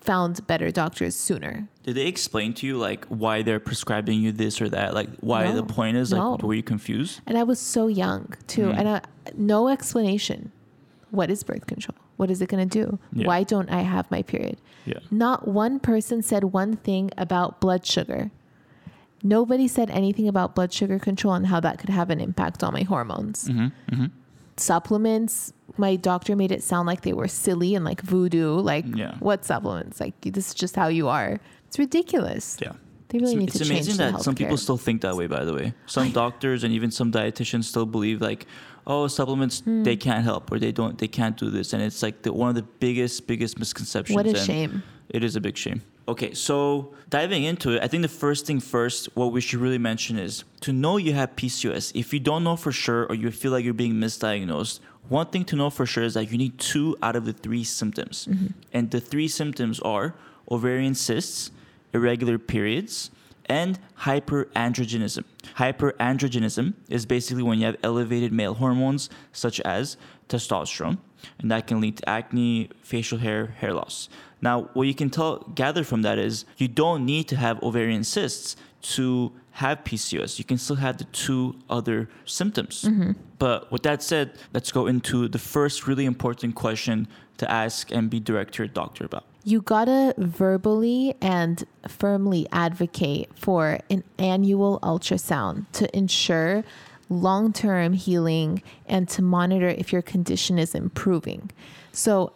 [0.00, 1.68] found better doctors sooner.
[1.84, 4.92] Did they explain to you like why they're prescribing you this or that?
[4.94, 5.54] Like why No.
[5.54, 6.10] the point is?
[6.12, 6.36] Like No.
[6.46, 7.20] were you confused?
[7.26, 8.62] And I was so young too.
[8.62, 8.78] Mm-hmm.
[8.78, 9.00] And I,
[9.36, 10.50] no explanation.
[11.12, 11.94] What is birth control?
[12.16, 12.98] What is it going to do?
[13.12, 13.26] Yeah.
[13.28, 14.58] Why don't I have my period?
[14.86, 14.98] Yeah.
[15.10, 18.30] Not one person said one thing about blood sugar.
[19.22, 22.72] Nobody said anything about blood sugar control and how that could have an impact on
[22.72, 23.48] my hormones.
[23.48, 24.06] Mm-hmm.
[24.56, 28.56] Supplements, my doctor made it sound like they were silly and like voodoo.
[28.56, 29.16] Like, Yeah.
[29.18, 29.98] what supplements?
[30.00, 31.40] Like, this is just how you are.
[31.68, 32.58] It's ridiculous.
[32.60, 32.72] Yeah.
[33.08, 35.02] They really it's, need it's to change It's amazing the that some people still think
[35.02, 38.46] that way by the way some doctors and even some dietitians still believe like
[38.86, 39.82] oh supplements Hmm.
[39.82, 42.48] they can't help or they don't they can't do this and it's like the, one
[42.48, 44.82] of the biggest biggest misconceptions What a and shame.
[45.10, 48.60] it is a big shame okay so diving into it i think the first thing
[48.60, 52.44] first what we should really mention is to know you have pcos if you don't
[52.44, 55.86] know for sure or you feel like you're being misdiagnosed one thing to know for
[55.86, 58.46] sure is that you need two out of the three symptoms mm-hmm.
[58.72, 60.14] and the three symptoms are
[60.50, 61.50] ovarian cysts
[61.92, 63.10] irregular periods,
[63.46, 65.24] and hyperandrogenism.
[65.56, 69.96] Hyperandrogenism is basically when you have elevated male hormones such as
[70.28, 70.98] testosterone,
[71.38, 74.08] and that can lead to acne, facial hair, hair loss.
[74.42, 78.04] Now, what you can tell gather from that is you don't need to have ovarian
[78.04, 80.38] cysts to have PCOS.
[80.38, 82.82] You can still have the two other symptoms.
[82.82, 83.12] Mm-hmm.
[83.38, 87.06] But with that said, let's go into the first really important question
[87.38, 89.24] to ask and be direct to your doctor about.
[89.44, 96.62] you gotta verbally and firmly advocate for an annual ultrasound to ensure
[97.08, 101.50] long term healing and to monitor if your condition is improving.
[101.92, 102.32] So,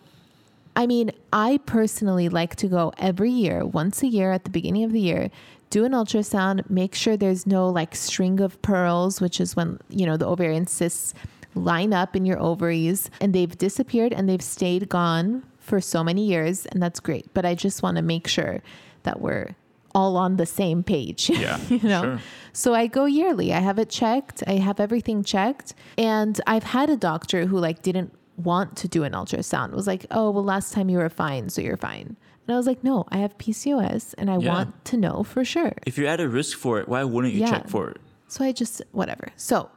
[0.76, 4.84] I mean, I personally like to go every year, once a year at the beginning
[4.84, 5.30] of the year,
[5.70, 10.06] do an ultrasound, make sure there's no like string of pearls, which is when, you
[10.06, 11.14] know, the ovarian cysts
[11.54, 16.24] line up in your ovaries and they've disappeared and they've stayed gone for so many
[16.26, 16.66] years.
[16.66, 17.32] And that's great.
[17.32, 18.62] But I just want to make sure
[19.02, 19.56] that we're
[19.94, 21.30] all on the same page.
[21.34, 22.02] Yeah, you know?
[22.02, 22.20] sure.
[22.52, 23.52] So I go yearly.
[23.52, 24.42] I have it checked.
[24.46, 25.74] I have everything checked.
[25.96, 29.72] And I've had a doctor who like didn't want to do an ultrasound.
[29.72, 32.66] Was like, "Oh, well last time you were fine, so you're fine." And I was
[32.66, 34.52] like, "No, I have PCOS and I Yeah.
[34.52, 37.40] want to know for sure." If you're at a risk for it, why wouldn't you
[37.40, 37.50] Yeah.
[37.50, 37.98] check for it?
[38.28, 39.28] So I just whatever.
[39.36, 39.70] So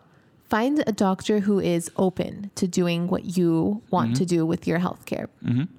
[0.50, 4.80] find a doctor who is open to doing what you want to do with your
[4.80, 5.28] healthcare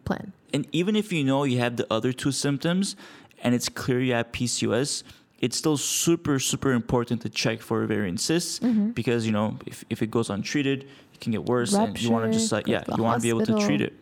[0.04, 0.32] plan.
[0.54, 2.96] And even if you know you have the other two symptoms
[3.42, 5.02] and it's clear you have PCOS,
[5.40, 8.90] it's still super, super important to check for ovarian cysts Mm-hmm.
[8.90, 10.86] because, you know, if, if it goes untreated,
[11.20, 13.44] can get worse and you want to just like, yeah, you want to be able
[13.46, 13.92] to treat it.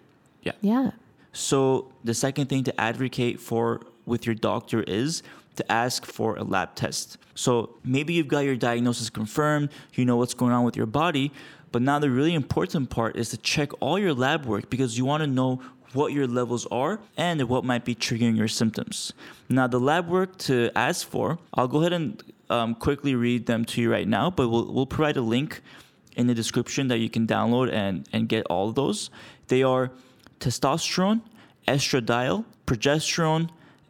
[0.43, 0.53] Yeah.
[0.61, 0.91] Yeah.
[1.33, 5.23] So the second thing to advocate for with your doctor is
[5.57, 7.19] to ask for a lab test.
[7.35, 11.33] So maybe you've got your diagnosis confirmed, you know what's going on with your body,
[11.73, 15.05] But now the really important part is to check all your lab work because you
[15.05, 15.61] want to know
[15.93, 19.13] what your levels are and what might be triggering your symptoms.
[19.49, 23.65] Now, the lab work to ask for, I'll go ahead and um, quickly read them
[23.67, 25.63] to you right now, but we'll, we'll provide a link
[26.19, 29.09] in the description that you can download and, and get all of those.
[29.47, 29.91] They are
[30.41, 31.23] testosterone,
[31.67, 33.49] estradiol, progesterone,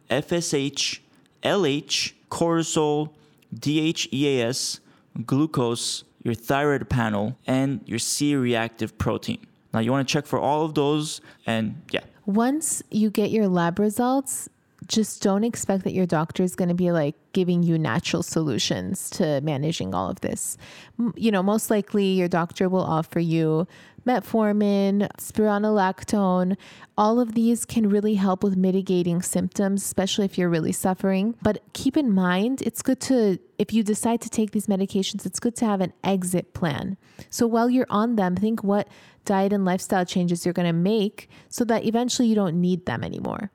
[0.09, 0.99] FSH,
[1.43, 3.09] LH, cortisol,
[3.53, 4.79] DHEAS,
[5.25, 9.45] glucose, your thyroid panel, and your C reactive protein.
[9.73, 12.01] Now you want to check for all of those and yeah.
[12.25, 14.49] Once you get your lab results,
[14.87, 19.09] just don't expect that your doctor is going to be like giving you natural solutions
[19.11, 20.57] to managing all of this.
[20.97, 23.67] M- You know, most likely your doctor will offer you
[24.07, 26.55] metformin, spironolactone.
[26.97, 31.35] All of these can really help with mitigating symptoms, especially if you're really suffering.
[31.41, 35.39] But keep in mind, it's good to, if you decide to take these medications, it's
[35.39, 36.97] good to have an exit plan.
[37.29, 38.87] So while you're on them, think what
[39.25, 43.03] diet and lifestyle changes you're going to make so that eventually you don't need them
[43.03, 43.51] anymore.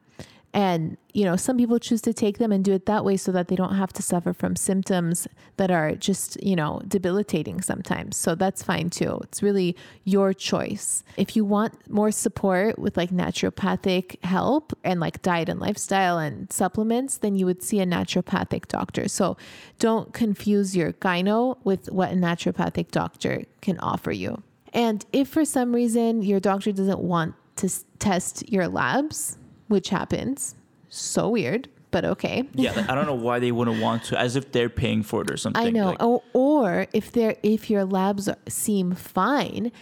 [0.55, 3.33] And, you know, some people choose to take them and do it that way so
[3.33, 8.17] that they don't have to suffer from symptoms that are just, you know, debilitating sometimes.
[8.17, 9.19] So that's fine too.
[9.25, 11.03] It's really your choice.
[11.17, 16.53] If you want more support with like naturopathic help and like diet and lifestyle and
[16.53, 19.09] supplements, then you would see a naturopathic doctor.
[19.09, 19.37] So
[19.81, 24.41] don't confuse your gyno with what a naturopathic doctor can offer you.
[24.73, 29.37] And if for some reason your doctor doesn't want to test your labs,
[29.69, 30.55] which happens.
[30.89, 32.45] So weird, but okay.
[32.55, 35.23] Yeah, like, I don't know why they wouldn't want to, as if they're paying for
[35.23, 35.67] it or something.
[35.67, 35.87] I know.
[35.91, 39.73] Like, or, or if they're if your labs seem fine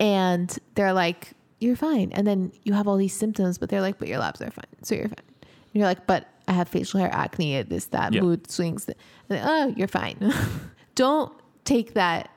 [0.00, 3.98] and they're like you're fine and then you have all these symptoms but they're like
[3.98, 4.64] but your labs are fine.
[4.82, 5.24] So you're fine.
[5.42, 8.20] And you're like but I have facial hair acne, this that Yeah.
[8.22, 8.88] mood swings.
[9.30, 10.32] Oh, you're fine.
[10.94, 11.32] Don't
[11.64, 12.30] take that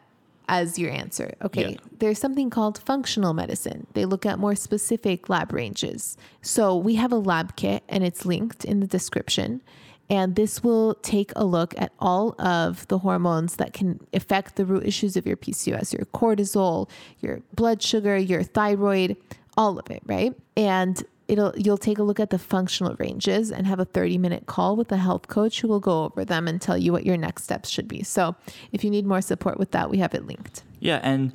[0.52, 1.34] as your answer.
[1.42, 1.72] Okay.
[1.72, 1.78] Yeah.
[1.98, 3.88] There's something called functional medicine.
[3.94, 6.18] They look at more specific lab ranges.
[6.42, 9.62] So we have a lab kit and it's linked in the description.
[10.10, 14.66] And this will take a look at all of the hormones that can affect the
[14.66, 16.90] root issues of your PCOS, your cortisol,
[17.22, 19.16] your blood sugar, your thyroid,
[19.56, 20.34] all of it, right?
[20.58, 24.46] And it'll you'll take a look at the functional ranges and have a 30 minute
[24.48, 27.16] call with a health coach who will go over them and tell you what your
[27.16, 28.04] next steps should be.
[28.04, 28.36] So,
[28.74, 30.64] if you need more support with that, we have it linked.
[30.80, 31.32] Yeah, and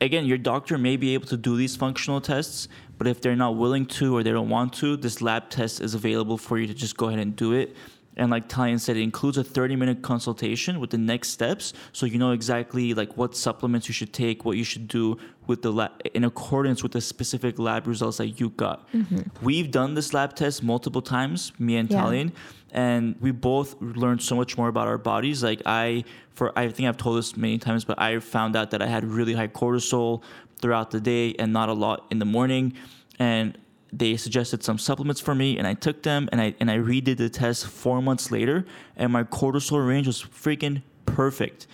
[0.00, 2.66] again, your doctor may be able to do these functional tests,
[2.98, 5.94] but if they're not willing to or they don't want to, this lab test is
[5.94, 7.76] available for you to just go ahead and do it.
[8.16, 11.72] And like Tallene said, it includes a 30 minute consultation with the next steps.
[11.92, 15.62] So you know exactly like what supplements you should take, what you should do with
[15.62, 18.90] the lab in accordance with the specific lab results that you got.
[18.92, 19.44] Mm-hmm.
[19.44, 22.02] We've done this lab test multiple times, me and Yeah.
[22.02, 22.32] Tallene,
[22.72, 25.42] and we both learned so much more about our bodies.
[25.42, 28.82] Like I, for I think I've told this many times, but I found out that
[28.82, 30.22] I had really high cortisol
[30.58, 32.72] throughout the day and not a lot in the morning,
[33.18, 33.58] and
[33.92, 37.16] they suggested some supplements for me, and I took them, and I and I redid
[37.18, 41.66] the test four months later, and my cortisol range was freaking perfect.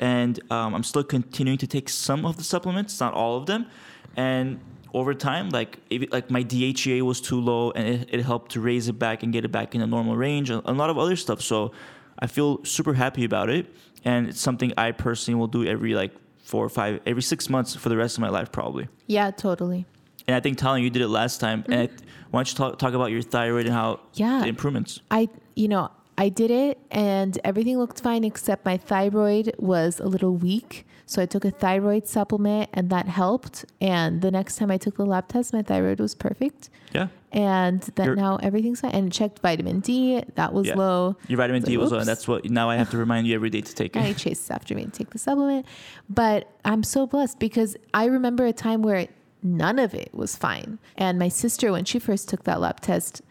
[0.00, 3.66] And um, I'm still continuing to take some of the supplements, not all of them,
[4.16, 4.60] and
[4.92, 8.60] over time, like if, like my DHEA was too low, and it, it helped to
[8.60, 10.98] raise it back and get it back in a normal range, and a lot of
[10.98, 11.40] other stuff.
[11.42, 11.72] So
[12.18, 13.74] I feel super happy about it,
[14.04, 16.12] and it's something I personally will do every like
[16.44, 18.86] four or five, every six months for the rest of my life, probably.
[19.06, 19.86] Yeah, totally.
[20.26, 21.64] And I think Tallene, you did it last time.
[21.66, 22.06] And I, mm-hmm.
[22.30, 24.40] why don't you talk, talk about your thyroid and how Yeah.
[24.40, 25.00] the improvements?
[25.10, 30.06] I, you know, I did it and everything looked fine except my thyroid was a
[30.06, 30.86] little weak.
[31.06, 33.66] So I took a thyroid supplement and that helped.
[33.80, 36.70] And the next time I took the lab test, my thyroid was perfect.
[36.94, 38.92] Yeah, And that now everything's fine.
[38.92, 40.76] And checked vitamin D, that was Yeah.
[40.76, 41.16] low.
[41.26, 43.26] your vitamin It's D like, was low, and that's what now I have to remind
[43.26, 44.08] you every day to take And it.
[44.08, 45.66] he chases after me and take the supplement.
[46.08, 49.08] But I'm so blessed because I remember a time where
[49.44, 50.78] none of it was fine.
[50.96, 53.22] And my sister, when she first took that lab test,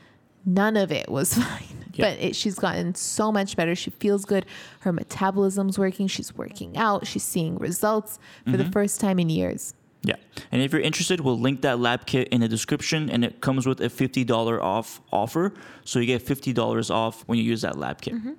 [0.45, 1.85] none of it was fine.
[1.93, 2.11] Yeah.
[2.11, 3.75] But it, she's gotten so much better.
[3.75, 4.45] She feels good.
[4.81, 6.07] Her metabolism's working.
[6.07, 7.05] She's working out.
[7.05, 8.71] She's seeing results for the mm-hmm.
[8.71, 9.73] first time in years.
[10.03, 10.15] Yeah.
[10.51, 13.65] And if you're interested, we'll link that lab kit in the description and it comes
[13.65, 15.53] with a $50 off offer.
[15.85, 18.15] So you get $50 off when you use that lab kit.
[18.15, 18.33] Mm-hmm.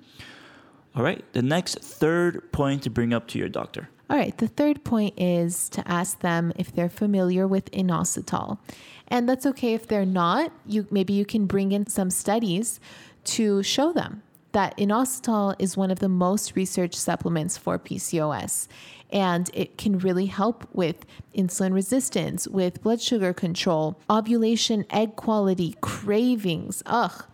[0.95, 1.23] All right.
[1.33, 3.89] The next third point to bring up to your doctor.
[4.09, 4.37] All right.
[4.37, 8.59] The third point is to ask them if they're familiar with inositol.
[9.07, 10.51] And that's okay if they're not.
[10.65, 12.79] You maybe you can bring in some studies
[13.25, 18.67] to show them that inositol is one of the most researched supplements for PCOS.
[19.11, 25.75] And it can really help with insulin resistance, with blood sugar control, ovulation, egg quality,
[25.81, 26.81] cravings.
[26.85, 27.25] Ugh.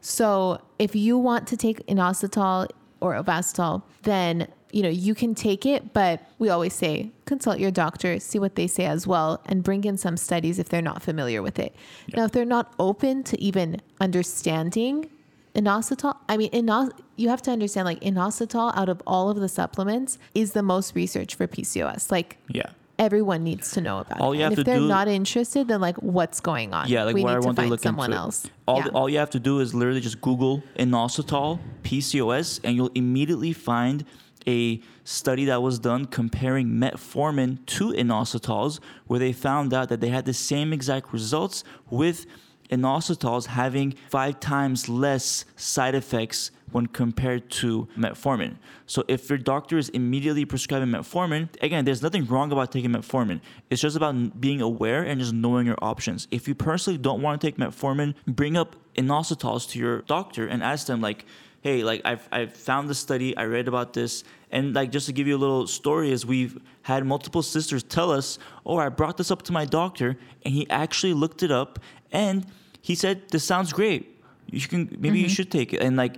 [0.00, 2.68] So if you want to take inositol
[3.00, 7.70] or Ovasitol, then you know, you can take it, but we always say consult your
[7.70, 11.02] doctor, see what they say as well, and bring in some studies if they're not
[11.02, 11.74] familiar with it.
[12.14, 15.08] Now, if they're not open to even understanding
[15.54, 19.48] inositol, I mean, inos- you have to understand like inositol out of all of the
[19.48, 22.10] supplements is the most research for PCOS.
[22.12, 22.70] Like, Yeah.
[22.98, 24.36] everyone needs to know about All it.
[24.38, 26.88] you and have if to they're do- not interested, then like, what's going on?
[26.88, 28.46] Yeah, like we why need to won't they find look someone into else.
[28.66, 28.88] All, Yeah.
[28.92, 34.04] all you have to do is literally just Google inositol PCOS, and you'll immediately find
[34.48, 40.08] a study that was done comparing metformin to inositols, where they found out that they
[40.08, 42.26] had the same exact results with
[42.70, 48.56] inositols having five times less side effects when compared to metformin.
[48.86, 53.40] So if your doctor is immediately prescribing metformin, again, there's nothing wrong about taking metformin.
[53.70, 56.28] It's just about being aware and just knowing your options.
[56.30, 60.62] If you personally don't want to take metformin, bring up inositols to your doctor and
[60.62, 61.24] ask them like,
[61.60, 64.24] hey, like I've, I've found this study, I read about this.
[64.50, 68.10] And like just to give you a little story is we've had multiple sisters tell
[68.10, 71.78] us, oh, I brought this up to my doctor and he actually looked it up
[72.12, 72.46] and
[72.80, 74.22] he said, this sounds great.
[74.50, 75.82] You can, maybe you should take it.
[75.82, 76.16] And like,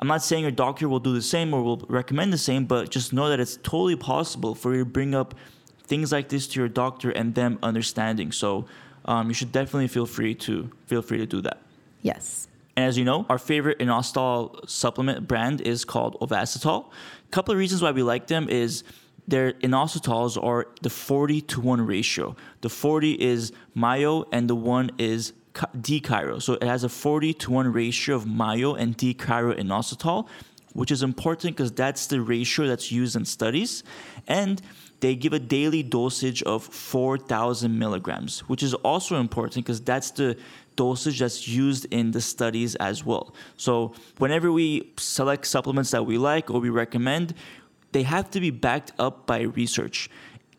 [0.00, 2.90] I'm not saying your doctor will do the same or will recommend the same, but
[2.90, 5.34] just know that it's totally possible for you to bring up
[5.84, 8.30] things like this to your doctor and them understanding.
[8.32, 8.66] So
[9.04, 11.58] um, you should definitely feel free to feel free to do that.
[12.02, 12.48] Yes.
[12.76, 16.86] And as you know, our favorite inositol supplement brand is called Ovasitol.
[16.86, 18.82] A couple of reasons why we like them is
[19.28, 22.34] their inositols are the 40 to 1 ratio.
[22.62, 26.40] The 40 is myo and the 1 is Chi- D-Chiro.
[26.40, 30.26] So it has a 40 to 1 ratio of myo and D-Chiro inositol,
[30.72, 33.84] which is important because that's the ratio that's used in studies.
[34.26, 34.62] And
[35.00, 40.36] they give a daily dosage of 4,000 milligrams, which is also important because that's the
[40.76, 43.34] dosage that's used in the studies as well.
[43.56, 47.34] So, whenever we select supplements that we like or we recommend,
[47.92, 50.08] they have to be backed up by research.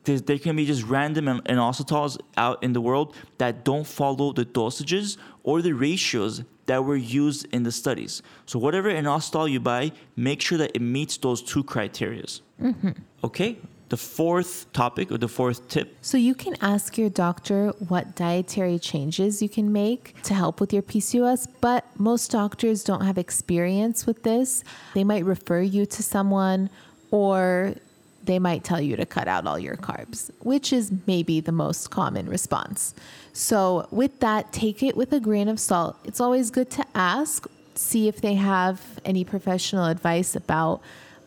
[0.03, 4.45] There, there can be just random inositols out in the world that don't follow the
[4.45, 8.21] dosages or the ratios that were used in the studies.
[8.45, 12.41] So, whatever inositol you buy, make sure that it meets those two criterias.
[12.61, 12.91] Mm-hmm.
[13.23, 13.57] Okay,
[13.89, 18.79] the fourth topic or the fourth tip So you can ask your doctor what dietary
[18.79, 24.05] changes you can make to help with your PCOS, but most doctors don't have experience
[24.05, 24.63] with this.
[24.93, 26.69] They might refer you to someone
[27.11, 27.75] or
[28.23, 31.91] they might tell you to cut out all your carbs, which is maybe the most
[31.91, 32.95] common response.
[33.33, 35.97] So with that, take it with a grain of salt.
[36.05, 40.81] It's always good to ask, see if they have any professional advice about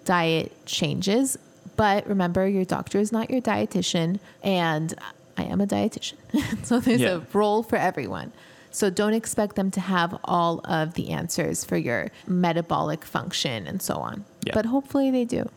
[0.05, 1.37] diet changes.
[1.77, 4.95] But remember, your doctor is not your dietitian, and
[5.37, 6.15] I am a dietitian.
[6.65, 7.17] so there's Yeah.
[7.17, 8.33] a role for everyone.
[8.71, 13.81] So don't expect them to have all of the answers for your metabolic function and
[13.81, 14.25] so on.
[14.45, 14.53] Yeah.
[14.55, 15.49] But hopefully they do.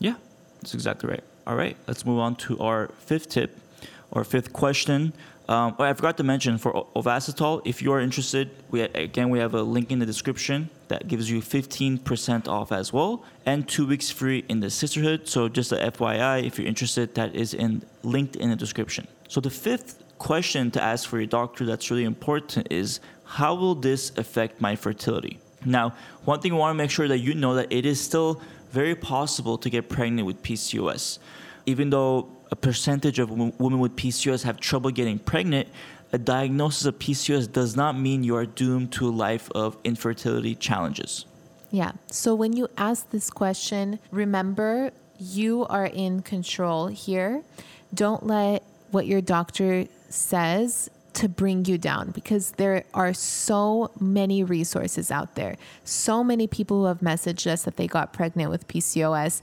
[0.00, 0.14] Yeah,
[0.60, 1.22] that's exactly right.
[1.46, 3.58] All right, let's move on to our fifth tip
[4.10, 5.12] or fifth question.
[5.48, 9.28] Um, oh, I forgot to mention for O- Ovasitol, if you are interested, we again
[9.30, 13.68] we have a link in the description that gives you 15% off as well, and
[13.68, 15.28] two weeks free in the Cysterhood.
[15.28, 19.06] So just a FYI, if you're interested, that is in linked in the description.
[19.28, 23.74] So the fifth question to ask for your doctor that's really important is how will
[23.74, 25.38] this affect my fertility?
[25.64, 28.40] Now, one thing I want to make sure that you know that it is still
[28.70, 31.18] very possible to get pregnant with PCOS.
[31.66, 35.68] Even though a percentage of women with PCOS have trouble getting pregnant,
[36.14, 40.54] a diagnosis of PCOS does not mean you are doomed to a life of infertility
[40.54, 41.26] challenges.
[41.72, 41.90] Yeah.
[42.06, 47.42] So when you ask this question, remember you are in control here.
[47.92, 48.62] Don't let
[48.92, 55.34] what your doctor says to bring you down because there are so many resources out
[55.34, 55.56] there.
[55.82, 59.42] So many people who have messaged us that they got pregnant with PCOS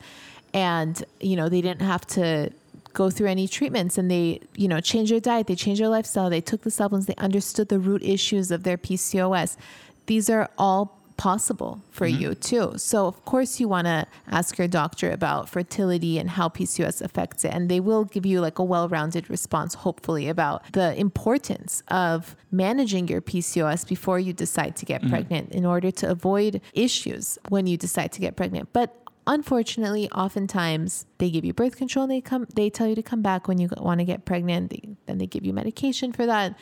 [0.53, 2.51] and you know they didn't have to
[2.93, 6.29] go through any treatments and they you know changed their diet they changed their lifestyle
[6.29, 9.57] they took the supplements they understood the root issues of their pcos
[10.05, 12.19] these are all possible for mm-hmm.
[12.19, 12.73] you too.
[12.77, 17.45] So of course you want to ask your doctor about fertility and how pcos affects
[17.45, 22.35] it and they will give you like a well-rounded response hopefully about the importance of
[22.51, 25.11] managing your pcos before you decide to get mm-hmm.
[25.11, 28.69] pregnant in order to avoid issues when you decide to get pregnant.
[28.73, 33.03] But unfortunately oftentimes they give you birth control and they come they tell you to
[33.03, 36.25] come back when you want to get pregnant they, then they give you medication for
[36.25, 36.57] that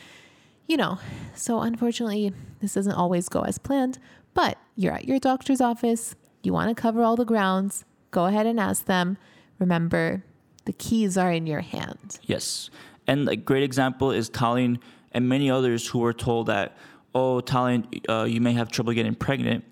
[0.68, 1.00] you know
[1.34, 3.98] so unfortunately this doesn't always go as planned
[4.34, 8.46] but you're at your doctor's office you want to cover all the grounds go ahead
[8.46, 9.18] and ask them
[9.58, 10.24] remember
[10.66, 12.70] the keys are in your hand Yes.
[13.10, 14.78] And a great example is Tallene
[15.12, 16.78] and many others who were told that,
[17.16, 19.66] oh, Tallene, uh, you may have trouble getting pregnant.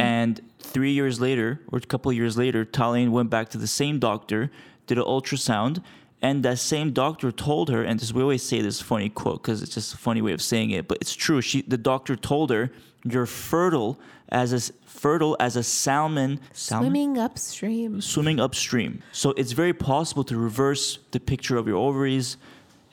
[0.00, 3.66] And three years later, or a couple of years later, Tallene went back to the
[3.66, 4.50] same doctor,
[4.86, 5.82] did an ultrasound,
[6.20, 9.62] and that same doctor told her, and this we always say this funny quote because
[9.62, 11.40] it's just a funny way of saying it, but it's true.
[11.40, 12.70] She, the doctor told her,
[13.04, 13.98] "You're fertile
[14.28, 18.00] as a fertile as a salmon, salmon Swimming upstream.
[18.00, 19.02] swimming upstream.
[19.10, 22.36] So it's very possible to reverse the picture of your ovaries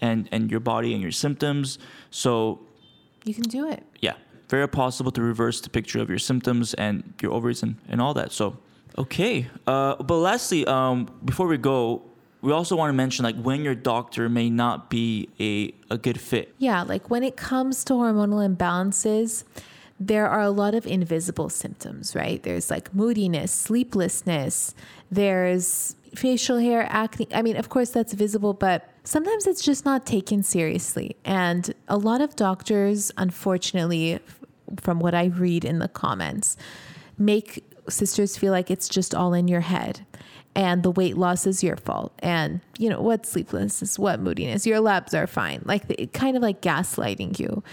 [0.02, 1.78] and, and your body and your symptoms.
[2.10, 2.60] So
[3.26, 3.84] You can do it.
[4.02, 4.16] yeah,
[4.50, 8.14] very possible to reverse the picture of your symptoms and your ovaries and, and all
[8.16, 8.32] that.
[8.32, 8.58] So
[8.98, 9.48] okay.
[9.68, 12.04] Uh, but lastly, um, before we go,
[12.42, 16.20] we also want to mention like when your doctor may not be a, a good
[16.20, 16.54] fit.
[16.58, 19.44] Yeah, like when it comes to hormonal imbalances,
[20.00, 22.42] there are a lot of invisible symptoms, right?
[22.42, 24.74] There's like moodiness, sleeplessness,
[25.12, 27.28] there's facial hair, acne.
[27.34, 31.18] I mean, of course, that's visible, but sometimes it's just not taken seriously.
[31.26, 34.20] And a lot of doctors, unfortunately,
[34.82, 36.58] from what I read in the comments,
[37.18, 40.06] make sisters feel like it's just all in your head
[40.56, 42.14] and the weight loss is your fault.
[42.20, 45.62] And you know what sleeplessness what moodiness your labs are fine.
[45.66, 47.64] Like the, kind of like gaslighting you.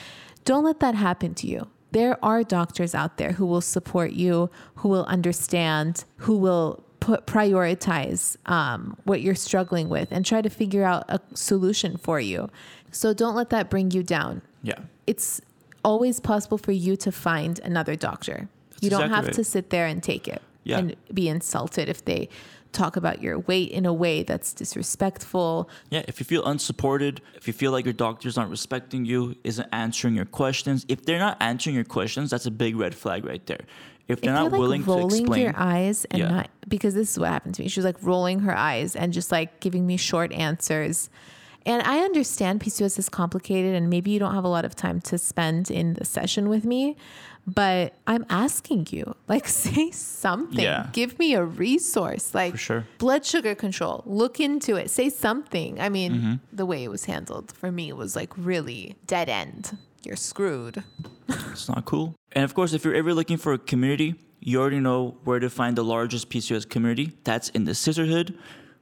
[0.45, 1.69] Don't let that happen to you.
[1.93, 7.27] There are doctors out there who will support you who will understand who will put
[7.27, 12.49] prioritize um, what you're struggling with and try to figure out a solution for you.
[12.91, 14.43] So don't let that bring you down.
[14.63, 14.81] Yeah.
[15.07, 15.41] it's
[15.91, 18.39] always possible for you to find another doctor.
[18.83, 19.35] you don't exactly have right.
[19.35, 20.79] to sit there and take it Yeah.
[20.79, 22.29] and be insulted if they
[22.73, 25.69] talk about your weight in a way that's disrespectful.
[25.91, 29.69] Yeah, if you feel unsupported, if you feel like your doctors aren't respecting you, isn't
[29.73, 33.45] answering your questions, if they're not answering your questions, that's a big red flag right
[33.47, 33.61] there.
[34.09, 36.29] If they're if not like willing to rolling explain, your eyes and Yeah.
[36.29, 37.69] not because this is what happened to me.
[37.69, 41.09] She was like rolling her eyes and just like giving me short answers.
[41.67, 45.01] And I understand PCOS is complicated and maybe you don't have a lot of time
[45.03, 46.97] to spend in the session with me,
[47.47, 50.65] but I'm asking you, like say something.
[50.65, 50.89] Yeah.
[50.93, 52.35] Give me a resource.
[52.35, 52.87] Like sure.
[52.99, 54.03] blood sugar control.
[54.07, 54.91] Look into it.
[54.91, 55.81] Say something.
[55.81, 56.35] I mean, Mm-hmm.
[56.53, 59.77] the way it was handled for me was like really dead end.
[60.05, 60.85] You're screwed.
[61.29, 62.15] it's not cool.
[62.33, 65.51] And of course, if you're ever looking for a community, you already know where to
[65.51, 67.13] find the largest PCOS community.
[67.25, 68.37] That's in the Cysterhood,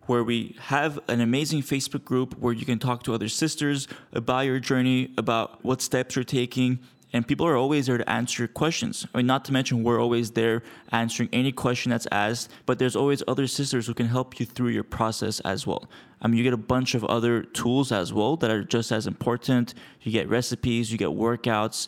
[0.07, 4.41] where we have an amazing Facebook group where you can talk to other sisters about
[4.41, 6.79] your journey, about what steps you're taking.
[7.13, 9.07] And people are always there to answer your questions.
[9.15, 12.97] I mean, not to mention, we're always there answering any question that's asked, but there's
[12.97, 15.89] always other sisters who can help you through your process as well.
[16.21, 19.07] I mean, you get a bunch of other tools as well that are just as
[19.07, 19.75] important.
[20.03, 21.87] You get recipes, you get workouts,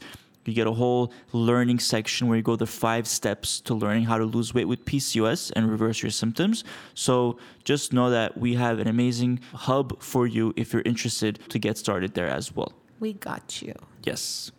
[0.49, 4.19] you get a whole learning section where you go the five steps to learning how
[4.19, 6.65] to lose weight with PCOS and reverse your symptoms.
[6.95, 11.59] So just know that we have an amazing hub for you if you're interested to
[11.59, 12.73] get started there as well.
[13.01, 13.75] We got you.
[14.05, 14.53] Yes.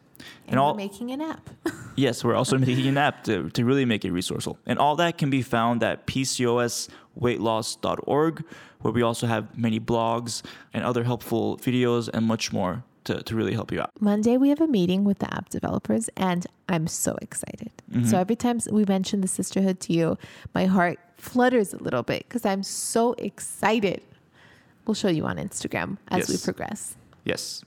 [0.47, 1.49] And, we're making an app.
[1.95, 4.59] Yes, we're also making an app to, to really make it resourceful.
[4.67, 8.43] And all that can be found at PCOSweightloss.org,
[8.81, 10.43] where we also have many blogs
[10.75, 13.91] and other helpful videos and much more to, to really help you out.
[13.99, 17.71] Monday, we have a meeting with the app developers, and I'm so excited.
[18.05, 20.17] So every time we mention the Cysterhood to you,
[20.53, 24.01] my heart flutters a little bit because I'm so excited.
[24.85, 26.95] We'll show you on Instagram as we progress.
[27.23, 27.63] Yes.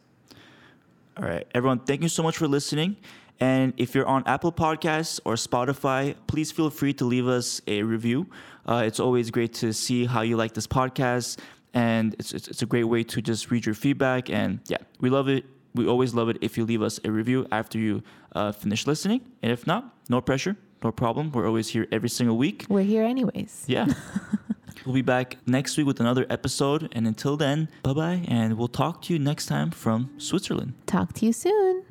[1.17, 2.97] All right, everyone, thank you so much for listening.
[3.41, 7.83] And if you're on Apple Podcasts or Spotify, please feel free to leave us a
[7.83, 8.27] review.
[8.67, 11.39] Uh, it's always great to see how you like this podcast.
[11.75, 14.31] And it's, it's, it's a great way to just read your feedback.
[14.31, 15.45] And yeah, we love it.
[15.75, 18.03] We always love it if you leave us a review after you
[18.35, 19.21] uh, finish listening.
[19.43, 21.31] And if not, no pressure, no problem.
[21.31, 22.67] We're always here every single week.
[22.69, 23.65] We're here anyways.
[23.69, 23.87] Yeah.
[24.85, 26.89] we'll be back next week with another episode.
[26.93, 28.25] And until then, bye bye.
[28.27, 30.75] And we'll talk to you next time from Switzerland.
[30.87, 31.85] Talk to you soon.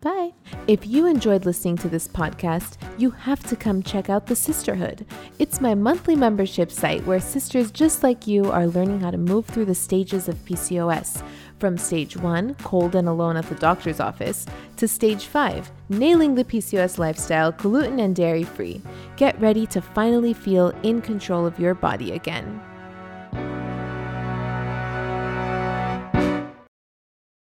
[0.00, 0.32] Bye.
[0.66, 5.04] If you enjoyed listening to this podcast, you have to come check out The Cysterhood.
[5.38, 9.44] It's my monthly membership site where sisters just like you are learning how to move
[9.44, 11.22] through the stages of PCOS.
[11.58, 14.46] From stage one, cold and alone at the doctor's office,
[14.78, 18.80] to stage five, nailing the PCOS lifestyle, gluten and dairy free.
[19.18, 22.62] Get ready to finally feel in control of your body again.